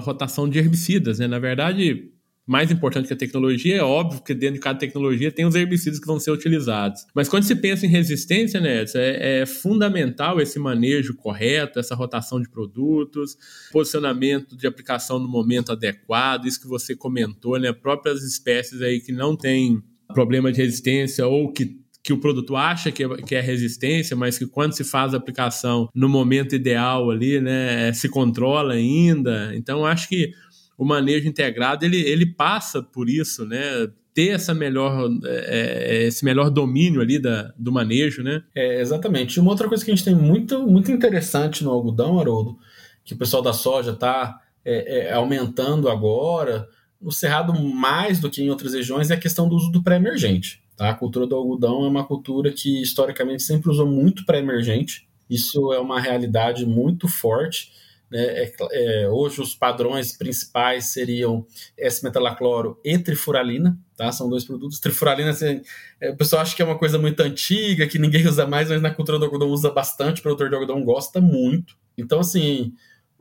[0.00, 1.26] rotação de herbicidas, né?
[1.26, 2.10] Na verdade,
[2.50, 6.00] mais importante que a tecnologia, é óbvio que dentro de cada tecnologia tem os herbicidas
[6.00, 7.06] que vão ser utilizados.
[7.14, 12.42] Mas quando se pensa em resistência, né, é, é fundamental esse manejo correto, essa rotação
[12.42, 13.36] de produtos,
[13.70, 19.12] posicionamento de aplicação no momento adequado, isso que você comentou, né, próprias espécies aí que
[19.12, 19.80] não têm
[20.12, 24.38] problema de resistência ou que que o produto acha que é, que é resistência, mas
[24.38, 29.52] que quando se faz a aplicação no momento ideal ali, né, se controla ainda.
[29.54, 30.32] Então, acho que
[30.80, 33.86] o manejo integrado ele, ele passa por isso, né?
[34.14, 38.42] Ter essa melhor, é, é, esse melhor domínio ali da, do manejo, né?
[38.54, 39.38] É, exatamente.
[39.38, 42.58] Uma outra coisa que a gente tem muito, muito interessante no algodão, Haroldo,
[43.04, 46.66] que o pessoal da soja está é, é, aumentando agora,
[46.98, 50.62] no Cerrado mais do que em outras regiões, é a questão do uso do pré-emergente.
[50.78, 50.88] Tá?
[50.88, 55.06] A cultura do algodão é uma cultura que historicamente sempre usou muito pré-emergente.
[55.28, 57.70] Isso é uma realidade muito forte
[58.10, 58.20] né?
[58.20, 61.46] É, é, hoje os padrões principais seriam
[61.78, 64.10] S-metalacloro e trifuralina, tá?
[64.10, 64.80] São dois produtos.
[64.80, 65.62] Trifuralina, assim,
[66.00, 68.82] é, o pessoal acha que é uma coisa muito antiga, que ninguém usa mais, mas
[68.82, 71.76] na cultura do algodão usa bastante, o produtor de algodão gosta muito.
[71.96, 72.72] Então, assim,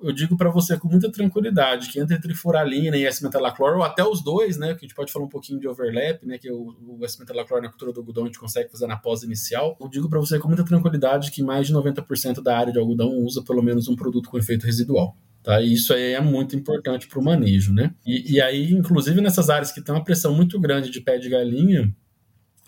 [0.02, 4.24] eu digo para você com muita tranquilidade que entre trifuralina e S-metalaclor, ou até os
[4.24, 7.06] dois, né, que a gente pode falar um pouquinho de overlap, né, que o, o
[7.06, 10.20] S-metalaclor na cultura do algodão a gente consegue fazer na pós inicial, eu digo para
[10.20, 13.88] você com muita tranquilidade que mais de 90% da área de algodão usa pelo menos
[13.88, 15.18] um produto com efeito residual.
[15.42, 15.62] Tá?
[15.62, 17.74] E isso aí é muito importante para o manejo.
[17.74, 17.94] Né?
[18.06, 21.30] E, e aí, inclusive nessas áreas que tem uma pressão muito grande de pé de
[21.30, 21.94] galinha,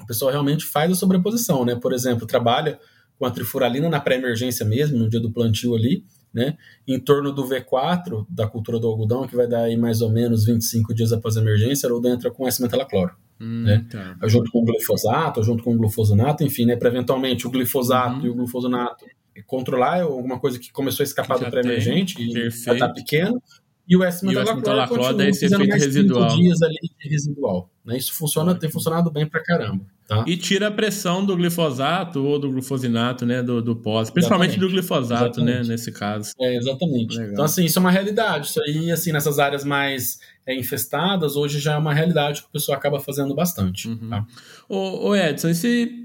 [0.01, 1.65] o pessoal realmente faz a sobreposição.
[1.65, 1.75] Né?
[1.75, 2.79] Por exemplo, trabalha
[3.17, 6.03] com a trifuralina na pré-emergência mesmo, no dia do plantio ali,
[6.33, 6.57] né?
[6.87, 10.45] Em torno do V4 da cultura do algodão, que vai dar aí mais ou menos
[10.45, 13.13] 25 dias após a emergência, a Roda entra com S-metalacloro.
[13.39, 13.85] Hum, né?
[13.89, 14.15] Tá.
[14.27, 16.75] Junto com o glifosato, junto com o glufosinato, enfim, né?
[16.75, 18.25] Para eventualmente o glifosato uhum.
[18.25, 19.05] e o glufosinato
[19.47, 23.41] controlar é alguma coisa que começou a escapar do pré-emergente e já está pequeno.
[23.91, 26.37] E o S-metalacloro continua esse efeito mais residual.
[26.37, 27.69] dias ali de residual.
[27.83, 27.97] Né?
[27.97, 29.85] Isso funciona, tem funcionado bem para caramba.
[30.07, 30.23] Tá?
[30.25, 34.71] E tira a pressão do glifosato ou do glufosinato, né, do, do pós, principalmente exatamente.
[34.71, 35.67] do glifosato, né, exatamente.
[35.67, 36.31] né, nesse caso.
[36.39, 37.17] É, exatamente.
[37.17, 37.33] Legal.
[37.33, 38.47] Então, assim, isso é uma realidade.
[38.47, 42.51] Isso aí, assim, nessas áreas mais é, infestadas, hoje já é uma realidade que o
[42.51, 43.89] pessoal acaba fazendo bastante.
[43.89, 44.09] Uhum.
[44.09, 44.25] Tá?
[44.69, 46.00] Ô, ô Edson, esse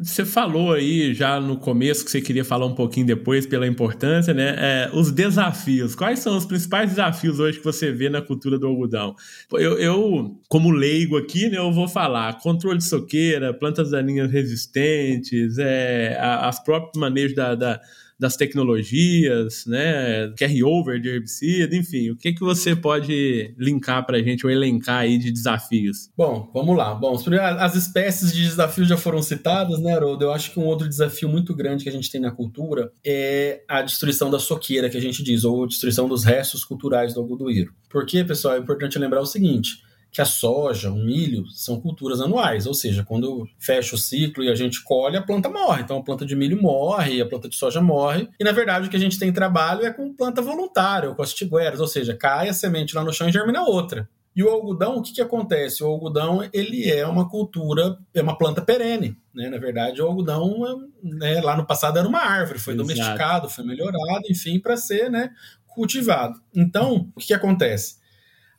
[0.00, 4.32] você falou aí já no começo que você queria falar um pouquinho depois pela importância,
[4.32, 4.56] né?
[4.58, 5.94] É, os desafios.
[5.94, 9.14] Quais são os principais desafios hoje que você vê na cultura do algodão?
[9.52, 15.58] Eu, eu como leigo aqui, né, eu vou falar controle de soqueira, plantas daninhas resistentes,
[15.58, 17.80] é, as próprios manejos da, da
[18.22, 24.22] das tecnologias, né, carry-over de herbicida, enfim, o que, que você pode linkar para a
[24.22, 26.08] gente ou elencar aí de desafios?
[26.16, 26.94] Bom, vamos lá.
[26.94, 27.18] Bom,
[27.58, 30.24] as espécies de desafios já foram citadas, né, Haroldo?
[30.24, 33.64] Eu acho que um outro desafio muito grande que a gente tem na cultura é
[33.68, 37.74] a destruição da soqueira, que a gente diz, ou destruição dos restos culturais do algodoeiro.
[37.90, 39.78] Porque, pessoal, é importante lembrar o seguinte,
[40.12, 44.50] que a soja, o milho, são culturas anuais, ou seja, quando fecha o ciclo e
[44.50, 45.82] a gente colhe, a planta morre.
[45.82, 48.28] Então a planta de milho morre, a planta de soja morre.
[48.38, 51.22] E na verdade o que a gente tem trabalho é com planta voluntária, ou com
[51.22, 54.06] as tigueras, ou seja, cai a semente lá no chão e germina outra.
[54.36, 55.82] E o algodão, o que, que acontece?
[55.82, 59.16] O algodão ele é uma cultura, é uma planta perene.
[59.34, 59.48] Né?
[59.48, 62.88] Na verdade, o algodão né, lá no passado era uma árvore, foi Exato.
[62.88, 65.30] domesticado, foi melhorado, enfim, para ser né,
[65.66, 66.38] cultivado.
[66.54, 68.01] Então, o que, que acontece?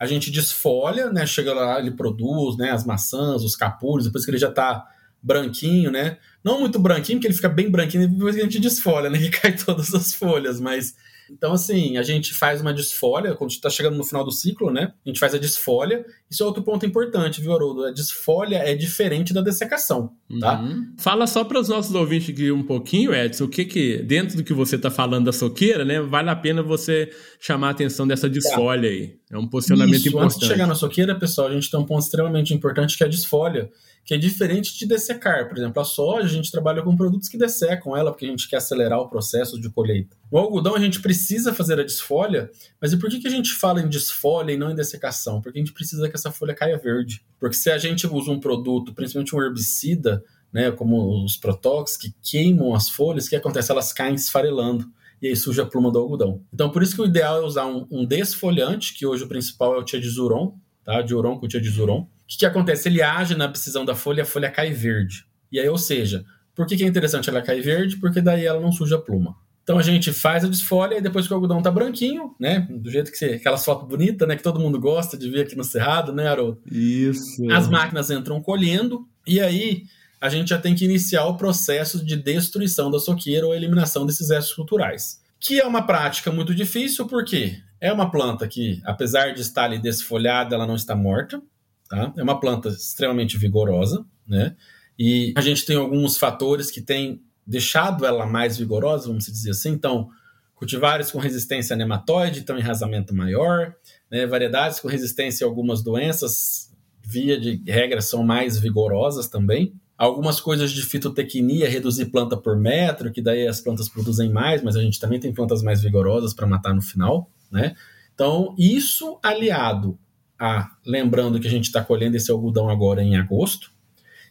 [0.04, 1.26] A gente desfolha, né?
[1.26, 2.72] Chega lá, ele produz, né?
[2.72, 4.86] As maçãs, os capulhos, depois que ele já está
[5.22, 6.18] branquinho, né?
[6.44, 9.18] Não muito branquinho, porque ele fica bem branquinho depois que a gente desfolha, né?
[9.18, 10.94] Que cai todas as folhas, mas
[11.30, 14.94] então, assim, a gente faz uma desfolha, quando está chegando no final do ciclo, né?
[15.06, 16.06] A gente faz a desfolha.
[16.30, 17.86] Isso é outro ponto importante, viu, Haroldo?
[17.86, 20.60] A desfolha é diferente da dessecação, tá?
[20.62, 20.94] Uhum.
[20.98, 24.44] Fala só para os nossos ouvintes aqui um pouquinho, Edson, o que que, dentro do
[24.44, 26.02] que você está falando da soqueira, né?
[26.02, 28.96] Vale a pena você chamar a atenção dessa desfolha tá.
[28.96, 29.16] aí.
[29.34, 30.36] É um posicionamento Isso, importante.
[30.36, 33.08] Antes de chegar na soqueira, pessoal, a gente tem um ponto extremamente importante que é
[33.08, 33.70] a desfolha
[34.06, 35.48] que é diferente de dessecar.
[35.48, 38.50] Por exemplo, a soja, a gente trabalha com produtos que dessecam ela, porque a gente
[38.50, 40.16] quer acelerar o processo de colheita.
[40.30, 43.54] O algodão, a gente precisa fazer a desfolha, mas e por que, que a gente
[43.54, 45.42] fala em desfolha e não em dessecação?
[45.42, 47.24] Porque a gente precisa que essa folha caia verde.
[47.40, 52.14] Porque se a gente usa um produto, principalmente um herbicida, né, como os protox, que
[52.22, 53.72] queimam as folhas, o que acontece?
[53.72, 54.86] Elas caem esfarelando
[55.24, 56.44] e aí suja a pluma do algodão.
[56.54, 59.74] Então, por isso que o ideal é usar um, um desfolhante, que hoje o principal
[59.74, 61.02] é o tiadizuron, tá?
[61.02, 62.90] Diuron com tiadizuron, que, que acontece?
[62.90, 65.26] Ele age na abscisão da folha a folha cai verde.
[65.52, 67.98] E aí, ou seja, por que, que é interessante ela cair verde?
[67.98, 69.36] Porque daí ela não suja a pluma.
[69.64, 72.68] Então a gente faz a desfolha e depois que o algodão tá branquinho, né?
[72.70, 73.26] Do jeito que você.
[73.36, 74.36] Aquelas fotos bonitas, né?
[74.36, 76.60] Que todo mundo gosta de ver aqui no Cerrado, né, Haroldo?
[76.70, 77.50] Isso.
[77.50, 79.84] As máquinas entram colhendo e aí
[80.24, 84.30] a gente já tem que iniciar o processo de destruição da soqueira ou eliminação desses
[84.30, 85.22] restos culturais.
[85.38, 89.78] Que é uma prática muito difícil, porque é uma planta que, apesar de estar ali
[89.78, 91.42] desfolhada, ela não está morta.
[91.90, 92.14] Tá?
[92.16, 94.56] É uma planta extremamente vigorosa, né?
[94.98, 99.72] E a gente tem alguns fatores que têm deixado ela mais vigorosa, vamos dizer assim.
[99.72, 100.08] Então,
[100.56, 103.76] cultivares com resistência a nematóide estão em rasamento maior,
[104.10, 104.26] né?
[104.26, 106.72] variedades com resistência a algumas doenças,
[107.02, 109.74] via de regra, são mais vigorosas também.
[109.98, 114.76] Algumas coisas de fitotecnia, reduzir planta por metro, que daí as plantas produzem mais, mas
[114.76, 117.76] a gente também tem plantas mais vigorosas para matar no final, né?
[118.14, 119.98] Então, isso aliado
[120.40, 123.72] a, lembrando que a gente está colhendo esse algodão agora em agosto,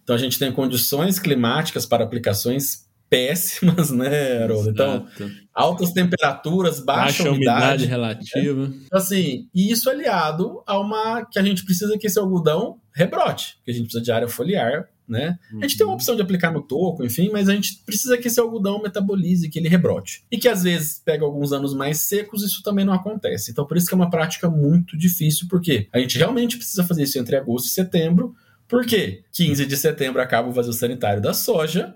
[0.02, 4.70] então a gente tem condições climáticas para aplicações péssimas, né, Haroldo?
[4.70, 5.06] Então,
[5.54, 8.68] altas temperaturas, baixa, baixa umidade, umidade relativa.
[8.68, 8.76] Né?
[8.90, 13.70] Assim, e isso aliado a uma que a gente precisa que esse algodão rebrote, que
[13.70, 15.38] a gente precisa de área foliar, né?
[15.52, 15.58] Uhum.
[15.58, 15.96] A gente tem uma uhum.
[15.96, 19.58] opção de aplicar no toco, enfim, mas a gente precisa que esse algodão metabolize, que
[19.58, 20.24] ele rebrote.
[20.30, 23.50] E que às vezes pega alguns anos mais secos, isso também não acontece.
[23.50, 27.02] Então, por isso que é uma prática muito difícil, porque a gente realmente precisa fazer
[27.02, 28.34] isso entre agosto e setembro,
[28.68, 31.94] porque 15 de setembro acaba o vazio sanitário da soja,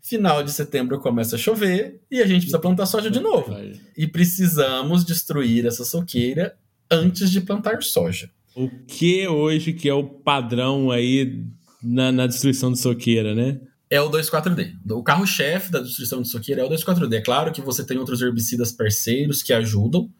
[0.00, 3.54] Final de setembro começa a chover e a gente precisa plantar soja de novo.
[3.96, 6.56] E precisamos destruir essa soqueira
[6.90, 8.30] antes de plantar soja.
[8.54, 11.44] O que hoje que é o padrão aí
[11.82, 13.60] na, na destruição de soqueira, né?
[13.90, 14.76] É o 2,4-D.
[14.92, 17.16] O carro-chefe da destruição de soqueira é o 2,4-D.
[17.16, 20.10] É claro que você tem outros herbicidas parceiros que ajudam,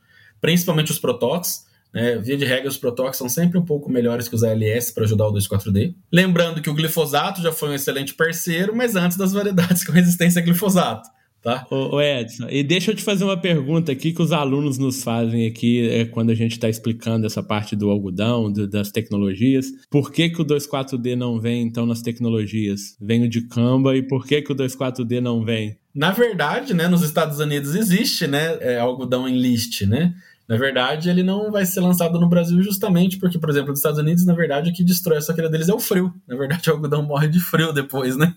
[0.40, 2.18] principalmente os protóxicos, né?
[2.18, 5.26] Via de regra, os Protox são sempre um pouco melhores que os ALS para ajudar
[5.26, 5.94] o 2,4-D.
[6.12, 10.40] Lembrando que o glifosato já foi um excelente parceiro, mas antes das variedades com resistência
[10.40, 11.08] a glifosato.
[11.42, 11.64] Tá?
[11.70, 15.46] Ô, Edson, e deixa eu te fazer uma pergunta aqui que os alunos nos fazem
[15.46, 19.66] aqui é, quando a gente está explicando essa parte do algodão, do, das tecnologias.
[19.88, 22.96] Por que, que o 2,4-D não vem, então, nas tecnologias?
[23.00, 25.78] Vem o de Camba e por que, que o 2,4-D não vem?
[25.94, 30.14] Na verdade, né, nos Estados Unidos existe né, é, algodão em list, né?
[30.48, 33.98] Na verdade, ele não vai ser lançado no Brasil justamente porque, por exemplo, nos Estados
[33.98, 36.12] Unidos, na verdade, o que destrói a soqueira deles é o frio.
[36.26, 38.34] Na verdade, o algodão morre de frio depois, né?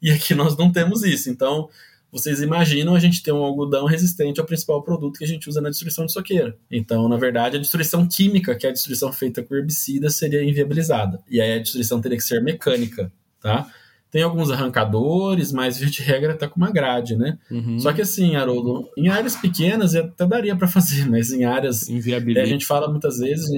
[0.00, 1.28] E aqui nós não temos isso.
[1.28, 1.68] Então,
[2.12, 5.60] vocês imaginam a gente ter um algodão resistente ao principal produto que a gente usa
[5.60, 6.56] na destruição de soqueira.
[6.70, 11.20] Então, na verdade, a destruição química, que é a destruição feita com herbicida, seria inviabilizada.
[11.28, 13.70] E aí a destruição teria que ser mecânica, tá?
[14.10, 17.38] Tem alguns arrancadores, mas via de regra tá com uma grade, né?
[17.48, 17.78] Uhum.
[17.78, 21.88] Só que assim, Haroldo, em áreas pequenas até daria para fazer, mas em áreas.
[21.88, 23.48] É, a gente fala muitas vezes,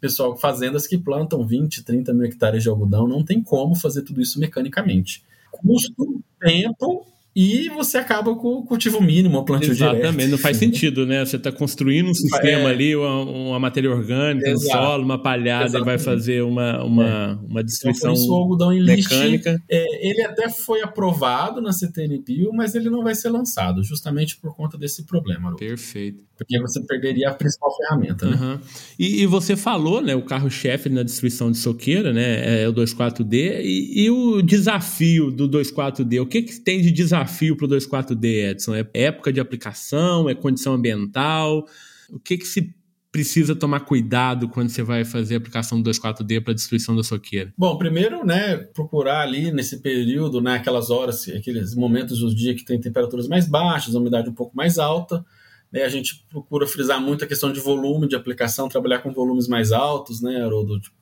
[0.00, 4.20] pessoal, fazendas que plantam 20, 30 mil hectares de algodão, não tem como fazer tudo
[4.20, 5.24] isso mecanicamente.
[5.50, 7.04] Custo, tempo
[7.40, 10.30] e você acaba com o cultivo mínimo, o plantio Exatamente, direto.
[10.30, 11.24] não faz sentido, né?
[11.24, 12.66] Você está construindo um sistema é.
[12.66, 14.66] ali, uma, uma, matéria orgânica, Exato.
[14.66, 15.84] um solo, uma palhada, Exatamente.
[15.84, 17.38] e vai fazer uma, uma, é.
[17.48, 19.56] uma destruição então, o algodão em mecânica.
[19.70, 24.56] É, ele até foi aprovado na CTNBio, mas ele não vai ser lançado, justamente por
[24.56, 25.54] conta desse problema.
[25.54, 26.26] Perfeito.
[26.36, 28.36] Porque você perderia a principal ferramenta, né?
[28.36, 28.58] Uhum.
[28.98, 33.60] E, e, você falou, né, o carro-chefe na destruição de soqueira, né, é o 24D,
[33.62, 37.68] e, e o desafio do 24D, o que, que tem de desafio desafio para o
[37.68, 38.74] 24D, Edson?
[38.74, 40.28] É época de aplicação?
[40.28, 41.66] É condição ambiental?
[42.10, 42.74] O que, que se
[43.12, 47.52] precisa tomar cuidado quando você vai fazer a aplicação do 24D para destruição da soqueira?
[47.56, 52.64] Bom, primeiro, né, procurar ali nesse período, né, aquelas horas, aqueles momentos do dia que
[52.64, 55.24] tem temperaturas mais baixas, umidade um pouco mais alta,
[55.72, 59.48] né, a gente procura frisar muito a questão de volume de aplicação, trabalhar com volumes
[59.48, 60.96] mais altos, né, Haroldo, tipo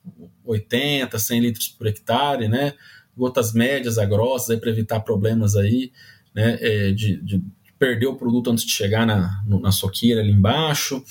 [0.45, 2.73] 80, 100 litros por hectare, né,
[3.17, 5.91] gotas médias a grossas, para evitar problemas aí,
[6.33, 7.43] né, é, de, de,
[7.77, 11.03] perder o produto antes de chegar na, na soqueira ali embaixo.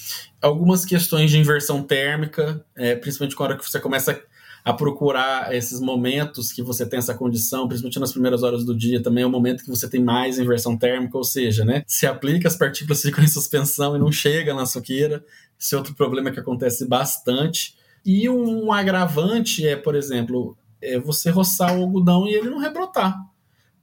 [0.42, 4.20] Algumas questões de inversão térmica, é, principalmente quando hora que você começa
[4.64, 9.00] a procurar esses momentos que você tem essa condição, principalmente nas primeiras horas do dia,
[9.00, 12.48] também é o momento que você tem mais inversão térmica, ou seja, né, se aplica
[12.48, 15.24] as partículas ficam em suspensão e não chega na soqueira.
[15.58, 17.76] Esse é outro problema que acontece bastante.
[18.04, 23.16] E um agravante é, por exemplo, é você roçar o algodão e ele não rebrotar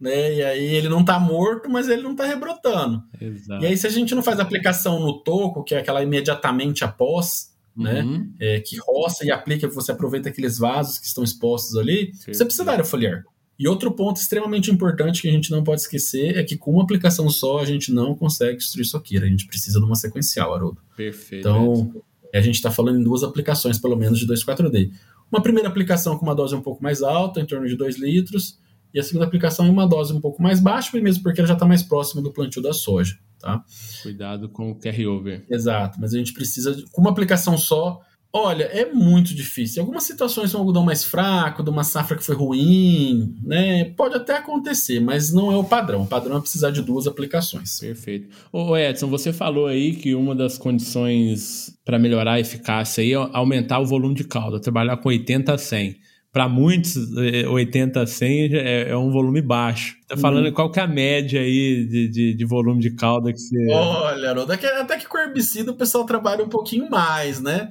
[0.04, 0.34] né?
[0.36, 3.02] E aí ele não está morto, mas ele não está rebrotando.
[3.20, 3.64] Exato.
[3.64, 7.54] E aí, se a gente não faz aplicação no toco, que é aquela imediatamente após,
[7.76, 8.04] né?
[8.04, 8.18] uhum.
[8.18, 8.28] né?
[8.38, 12.38] É, que roça e aplica, você aproveita aqueles vasos que estão expostos ali, Perfeito.
[12.38, 13.24] você precisa dar área foliar.
[13.58, 16.84] E outro ponto extremamente importante que a gente não pode esquecer é que com uma
[16.84, 19.26] aplicação só a gente não consegue destruir soqueira.
[19.26, 20.82] A gente precisa de uma sequencial, Haroldo.
[20.98, 21.48] Perfeito.
[21.48, 21.94] Então,
[22.34, 24.92] a gente está falando em duas aplicações, pelo menos, de 2,4-D.
[25.32, 28.60] Uma primeira aplicação com uma dose um pouco mais alta, em torno de 2 litros,
[28.94, 31.54] e a segunda aplicação em uma dose um pouco mais baixa, mesmo porque ela já
[31.54, 33.18] está mais próxima do plantio da soja.
[33.40, 33.64] tá?
[34.02, 35.46] Cuidado com o carryover.
[35.50, 38.02] Exato, mas a gente precisa, de, com uma aplicação só,
[38.36, 39.78] Olha, é muito difícil.
[39.78, 43.86] Em algumas situações um algodão mais fraco, de uma safra que foi ruim, né?
[43.96, 46.02] Pode até acontecer, mas não é o padrão.
[46.02, 47.80] O padrão é precisar de duas aplicações.
[47.80, 48.36] Perfeito.
[48.52, 53.30] Ô Edson, você falou aí que uma das condições para melhorar a eficácia aí é
[53.34, 55.96] aumentar o volume de calda, trabalhar com 80 a 100
[56.34, 59.96] para muitos, 80 a 100 é, é, um volume baixo.
[60.08, 60.52] Tá falando uhum.
[60.52, 63.72] qual que é a média aí de, de, de, volume de calda que você.
[63.72, 67.70] Olha, Haroldo, até que com herbicida o pessoal trabalha um pouquinho mais, né?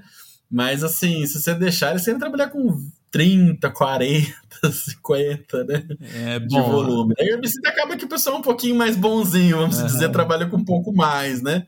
[0.49, 2.79] Mas assim, se você deixar, você vai trabalhar com
[3.11, 4.33] 30, 40,
[4.71, 5.85] 50, né?
[6.15, 6.47] É bom.
[6.47, 7.15] De volume.
[7.19, 9.87] Aí herbicida acaba que o pessoal é um pouquinho mais bonzinho, vamos uhum.
[9.87, 11.67] dizer, trabalha com um pouco mais, né?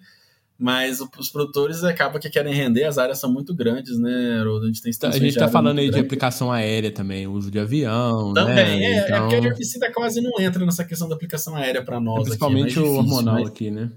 [0.58, 4.82] Mas os produtores acabam que querem render, as áreas são muito grandes, né, A gente
[4.82, 6.00] tem A gente está falando aí grande.
[6.00, 8.32] de aplicação aérea também, uso de avião.
[8.32, 8.84] Também, né?
[8.84, 9.16] é, então...
[9.16, 12.20] é porque a herbicida quase não entra nessa questão da aplicação aérea para nós.
[12.20, 13.48] É principalmente aqui, é o hormonal mas...
[13.48, 13.90] aqui, né?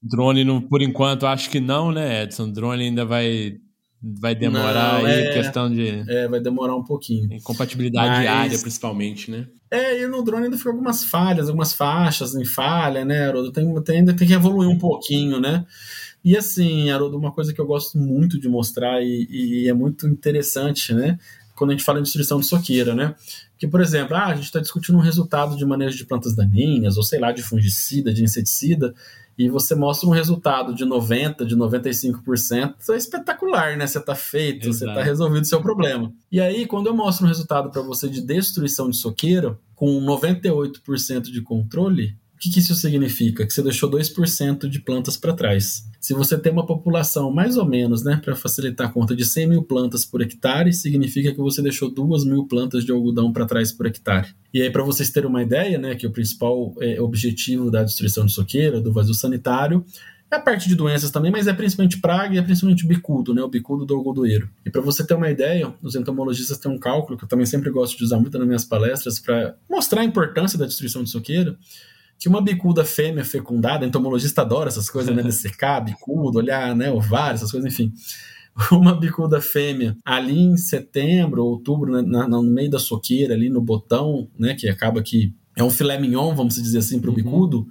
[0.00, 2.52] Drone, por enquanto, acho que não, né, Edson?
[2.52, 3.56] Drone ainda vai
[4.04, 6.04] vai demorar Não, aí, é, questão de.
[6.06, 7.32] É, vai demorar um pouquinho.
[7.32, 9.46] Incompatibilidade Mas, diária, principalmente, né?
[9.70, 13.50] É, e no drone ainda fica algumas falhas, algumas faixas em falha, né, Haroldo?
[13.50, 15.64] Tem, tem, ainda tem que evoluir um pouquinho, né?
[16.24, 20.06] E assim, Haroldo, uma coisa que eu gosto muito de mostrar e, e é muito
[20.06, 21.18] interessante, né?
[21.54, 23.14] Quando a gente fala em destruição de soqueira, né?
[23.58, 26.96] Que, por exemplo, ah, a gente está discutindo um resultado de manejo de plantas daninhas,
[26.96, 28.94] ou sei lá, de fungicida, de inseticida,
[29.36, 33.86] e você mostra um resultado de 90%, de 95%, isso é espetacular, né?
[33.86, 34.78] Você está feito, Exato.
[34.78, 36.12] você está resolvido o seu problema.
[36.30, 41.22] E aí, quando eu mostro um resultado para você de destruição de soqueira, com 98%
[41.22, 43.46] de controle, que, que isso significa?
[43.46, 45.88] Que você deixou 2% de plantas para trás.
[45.98, 49.48] Se você tem uma população mais ou menos, né, para facilitar a conta, de 100
[49.48, 53.72] mil plantas por hectare, significa que você deixou 2 mil plantas de algodão para trás
[53.72, 54.28] por hectare.
[54.52, 58.26] E aí, para vocês terem uma ideia, né, que o principal é, objetivo da destruição
[58.26, 59.84] de soqueira, do vazio sanitário,
[60.30, 63.42] é a parte de doenças também, mas é principalmente praga e é principalmente bicudo, né?
[63.42, 64.50] O bicudo do algodoeiro.
[64.66, 67.70] E para você ter uma ideia, os entomologistas têm um cálculo que eu também sempre
[67.70, 71.56] gosto de usar muito nas minhas palestras para mostrar a importância da destruição de soqueira
[72.24, 75.22] que uma bicuda fêmea fecundada, entomologista adora essas coisas, né?
[75.22, 76.90] Dessecar, bicudo, olhar, né?
[76.90, 77.92] Ovário, essas coisas, enfim.
[78.72, 83.60] Uma bicuda fêmea ali em setembro, outubro, né, na, no meio da soqueira, ali no
[83.60, 84.54] botão, né?
[84.54, 87.16] Que acaba que é um filé mignon, vamos dizer assim, para o uhum.
[87.16, 87.66] bicudo.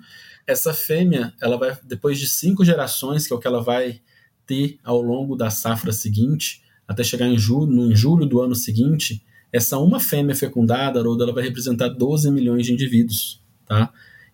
[0.46, 4.02] Essa fêmea, ela vai, depois de cinco gerações, que é o que ela vai
[4.46, 9.26] ter ao longo da safra seguinte, até chegar em julho, em julho do ano seguinte,
[9.52, 13.92] essa uma fêmea fecundada, Haroldo, ela vai representar 12 milhões de indivíduos, tá?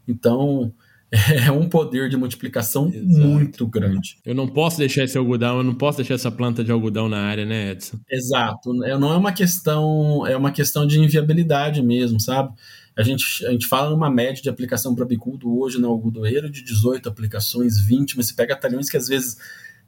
[0.10, 0.74] Então,
[1.12, 3.28] é um poder de multiplicação Exato.
[3.28, 4.18] muito grande.
[4.26, 7.20] Eu não posso deixar esse algodão, eu não posso deixar essa planta de algodão na
[7.22, 7.97] área, né, Edson?
[8.10, 8.84] Exato.
[8.84, 12.53] É, não é uma questão, é uma questão de inviabilidade mesmo, sabe?
[12.95, 16.64] A gente, a gente fala numa média de aplicação para bicudo hoje na algodoeiro de
[16.64, 19.38] 18 aplicações, 20, mas você pega talhões que às vezes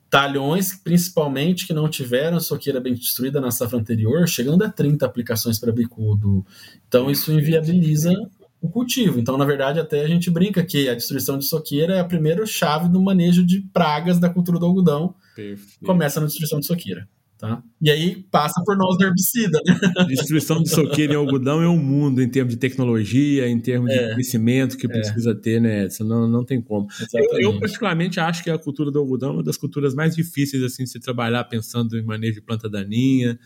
[0.09, 5.05] talhões, principalmente que não tiveram a soqueira bem destruída na safra anterior, chegando a 30
[5.05, 6.45] aplicações para bicudo.
[6.87, 8.13] Então isso inviabiliza
[8.61, 9.19] o cultivo.
[9.19, 12.45] Então, na verdade, até a gente brinca que a destruição de soqueira é a primeira
[12.45, 15.15] chave do manejo de pragas da cultura do algodão.
[15.35, 15.83] Perfeito.
[15.83, 17.09] Começa na destruição de soqueira.
[17.39, 17.63] Tá?
[17.81, 19.59] E aí passa por nós do herbicida.
[19.65, 20.05] Né?
[20.07, 23.97] Destruição de soqueira e algodão é um mundo em termos de tecnologia, em termos é,
[23.97, 24.89] de conhecimento que é.
[24.89, 26.03] precisa ter, né, Edson?
[26.03, 26.85] Não, não tem como.
[27.11, 30.61] Eu, eu, particularmente, acho que a cultura do algodão é uma das culturas mais difíceis
[30.61, 33.39] assim, de se trabalhar pensando em manejo de planta daninha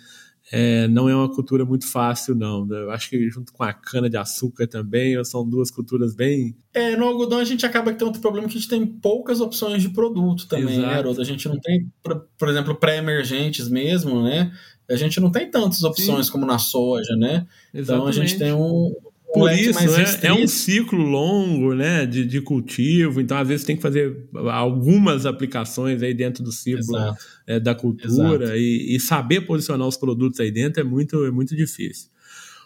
[0.52, 2.68] é, não é uma cultura muito fácil, não.
[2.72, 6.56] Eu acho que junto com a cana-de-açúcar também, são duas culturas bem.
[6.74, 9.42] É, no algodão a gente acaba que tem outro problema que a gente tem poucas
[9.42, 11.14] opções de produto também, né, Exato.
[11.14, 11.92] né, A gente não tem,
[12.38, 14.52] por exemplo, pré-emergentes mesmo, né?
[14.88, 16.32] A gente não tem tantas opções Sim.
[16.32, 17.48] como na soja, né?
[17.74, 17.84] Exatamente.
[17.84, 18.94] Então a gente tem um,
[19.40, 23.76] por isso, é, é, um ciclo longo né, de, de cultivo, então às vezes tem
[23.76, 26.96] que fazer algumas aplicações aí dentro do ciclo
[27.46, 31.56] é, da cultura e, e, saber posicionar os produtos aí dentro é muito, é muito
[31.56, 32.10] difícil.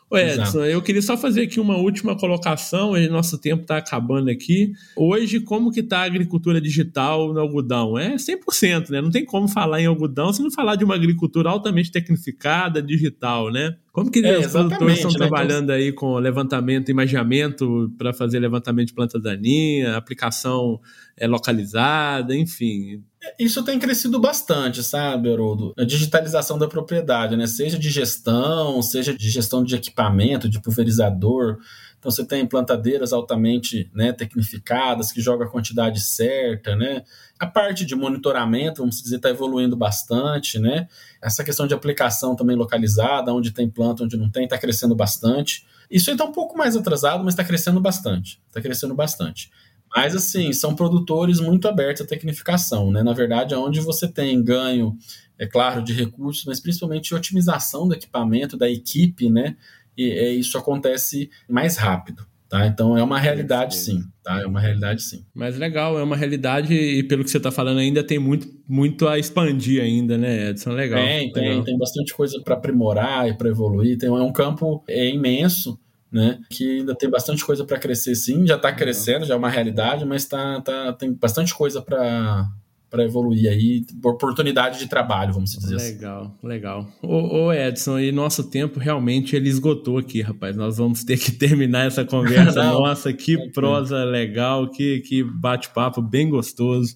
[0.09, 0.59] Ô Edson, Exato.
[0.65, 4.71] eu queria só fazer aqui uma última colocação, nosso tempo está acabando aqui.
[4.95, 7.97] Hoje, como que está a agricultura digital no algodão?
[7.97, 9.01] É 100%, né?
[9.01, 13.51] Não tem como falar em algodão se não falar de uma agricultura altamente tecnificada, digital,
[13.51, 13.75] né?
[13.91, 15.17] Como que é, os produtores estão né?
[15.17, 20.79] trabalhando aí com levantamento, imaginamento para fazer levantamento de planta daninha, aplicação
[21.15, 23.03] é, localizada, enfim.
[23.37, 25.73] Isso tem crescido bastante, sabe, Haroldo?
[25.77, 27.47] A digitalização da propriedade, né?
[27.47, 31.57] Seja de gestão, seja de gestão de equipamento, de pulverizador.
[31.99, 37.03] Então você tem plantadeiras altamente né, tecnificadas que jogam a quantidade certa, né?
[37.37, 40.87] A parte de monitoramento, vamos dizer, está evoluindo bastante, né?
[41.21, 45.65] Essa questão de aplicação também localizada, onde tem planta, onde não tem, está crescendo bastante.
[45.91, 48.41] Isso está um pouco mais atrasado, mas está crescendo bastante.
[48.47, 49.51] Está crescendo bastante.
[49.95, 53.01] Mas, assim, são produtores muito abertos à tecnificação, né?
[53.01, 54.97] Na verdade, onde você tem ganho,
[55.37, 59.55] é claro, de recursos, mas principalmente otimização do equipamento, da equipe, né?
[59.97, 62.27] E, é, isso acontece mais rápido.
[62.49, 62.65] Tá?
[62.65, 64.41] Então é uma realidade sim, tá?
[64.41, 65.23] É uma realidade sim.
[65.35, 69.07] Mas legal, é uma realidade e pelo que você está falando ainda tem muito, muito
[69.07, 70.71] a expandir ainda, né, Edson?
[70.71, 70.99] Legal.
[70.99, 71.63] Tem, tem, legal.
[71.63, 73.99] tem bastante coisa para aprimorar e para evoluir.
[73.99, 75.79] Tem, é um campo é imenso,
[76.11, 76.39] né?
[76.49, 80.05] Que ainda tem bastante coisa para crescer sim, já está crescendo, já é uma realidade,
[80.05, 82.49] mas tá, tá, tem bastante coisa para
[82.89, 86.43] para evoluir aí, oportunidade de trabalho, vamos dizer legal, assim.
[86.43, 86.91] Legal, legal.
[87.03, 90.55] Ô, Edson, e nosso tempo realmente ele esgotou aqui, rapaz.
[90.55, 92.63] Nós vamos ter que terminar essa conversa.
[92.65, 96.95] Nossa, que prosa legal, que, que bate-papo bem gostoso.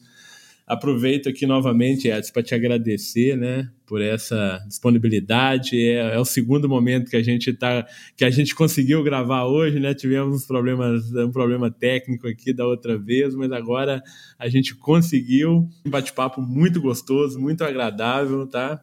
[0.65, 5.77] Aproveito aqui novamente, Edson, para te agradecer, né, por essa disponibilidade.
[5.77, 7.85] É, é, o segundo momento que a gente tá,
[8.15, 9.93] que a gente conseguiu gravar hoje, né?
[9.93, 14.01] Tivemos problemas, um problema técnico aqui da outra vez, mas agora
[14.39, 18.81] a gente conseguiu um bate-papo muito gostoso, muito agradável, tá?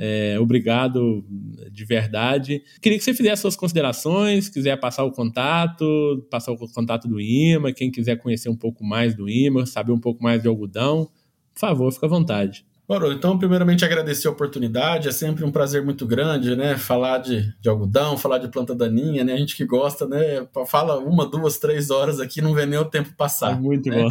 [0.00, 1.26] É, obrigado
[1.72, 2.62] de verdade.
[2.80, 7.72] Queria que você fizesse suas considerações, quiser passar o contato, passar o contato do IMA,
[7.72, 11.10] quem quiser conhecer um pouco mais do IMA, saber um pouco mais de algodão,
[11.58, 12.64] por favor, fica à vontade.
[12.86, 15.08] Bom, então, primeiramente, agradecer a oportunidade.
[15.08, 16.78] É sempre um prazer muito grande, né?
[16.78, 19.34] Falar de, de algodão, falar de planta daninha, né?
[19.34, 20.46] A gente que gosta, né?
[20.66, 23.52] Fala uma, duas, três horas aqui, não vê nem o tempo passar.
[23.52, 24.04] É muito né?
[24.04, 24.08] bom.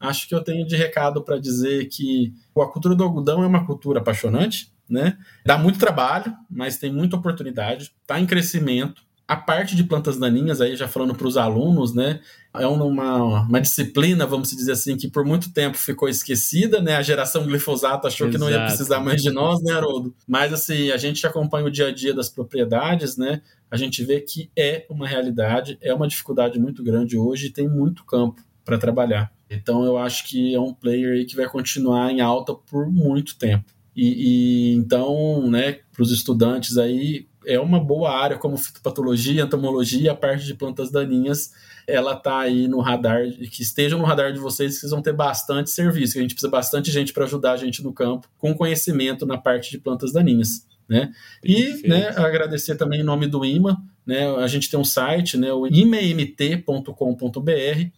[0.00, 3.66] Acho que eu tenho de recado para dizer que a cultura do algodão é uma
[3.66, 5.18] cultura apaixonante, né?
[5.44, 9.02] Dá muito trabalho, mas tem muita oportunidade, está em crescimento.
[9.26, 12.20] A parte de plantas daninhas, aí já falando para os alunos, né?
[12.52, 16.96] É uma, uma disciplina, vamos dizer assim, que por muito tempo ficou esquecida, né?
[16.96, 18.32] A geração glifosato achou Exato.
[18.32, 20.14] que não ia precisar mais de nós, né, Haroldo?
[20.28, 23.40] Mas, assim, a gente acompanha o dia a dia das propriedades, né?
[23.70, 27.66] A gente vê que é uma realidade, é uma dificuldade muito grande hoje e tem
[27.66, 29.32] muito campo para trabalhar.
[29.48, 33.64] Então, eu acho que é um player que vai continuar em alta por muito tempo.
[33.96, 40.12] E, e então, né, para os estudantes aí, é uma boa área como fitopatologia, entomologia,
[40.12, 41.52] a parte de plantas daninhas,
[41.86, 45.12] ela tá aí no radar, que estejam no radar de vocês, que vocês vão ter
[45.12, 48.54] bastante serviço, que a gente precisa bastante gente para ajudar a gente no campo, com
[48.54, 50.66] conhecimento na parte de plantas daninhas.
[50.88, 51.12] Né?
[51.42, 55.50] E né, agradecer também em nome do IMA, né, a gente tem um site, né,
[55.50, 56.92] o imamt.com.br,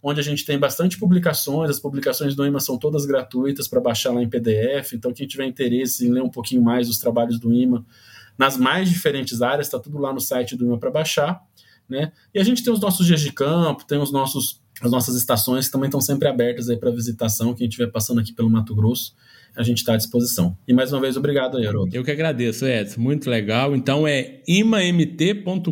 [0.01, 4.13] onde a gente tem bastante publicações, as publicações do IMA são todas gratuitas para baixar
[4.13, 7.53] lá em PDF, então quem tiver interesse em ler um pouquinho mais dos trabalhos do
[7.53, 7.85] IMA,
[8.37, 11.41] nas mais diferentes áreas, está tudo lá no site do IMA para baixar.
[11.89, 12.11] Né?
[12.33, 15.67] E a gente tem os nossos dias de campo, tem os nossos, as nossas estações
[15.67, 17.53] que também estão sempre abertas para visitação.
[17.53, 19.15] Quem estiver passando aqui pelo Mato Grosso,
[19.55, 20.55] a gente está à disposição.
[20.67, 21.95] E mais uma vez, obrigado aí, Haroldo.
[21.95, 22.99] Eu que agradeço, Edson.
[22.99, 23.75] Muito legal.
[23.75, 25.71] Então é imamt.com.br,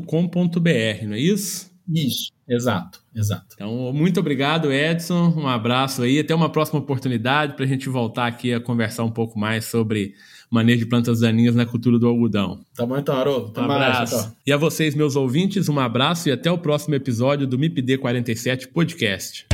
[1.03, 1.74] não é isso?
[1.87, 3.45] Isso, exato, exato.
[3.53, 5.33] Então, muito obrigado, Edson.
[5.37, 6.19] Um abraço aí.
[6.19, 10.15] Até uma próxima oportunidade para a gente voltar aqui a conversar um pouco mais sobre
[10.49, 12.59] manejo de plantas daninhas na cultura do algodão.
[12.75, 13.59] Tá bom então, Haroldo.
[13.59, 14.15] Um abraço.
[14.15, 17.97] Mais, e a vocês, meus ouvintes, um abraço e até o próximo episódio do MIPD
[17.97, 19.45] 47 Podcast.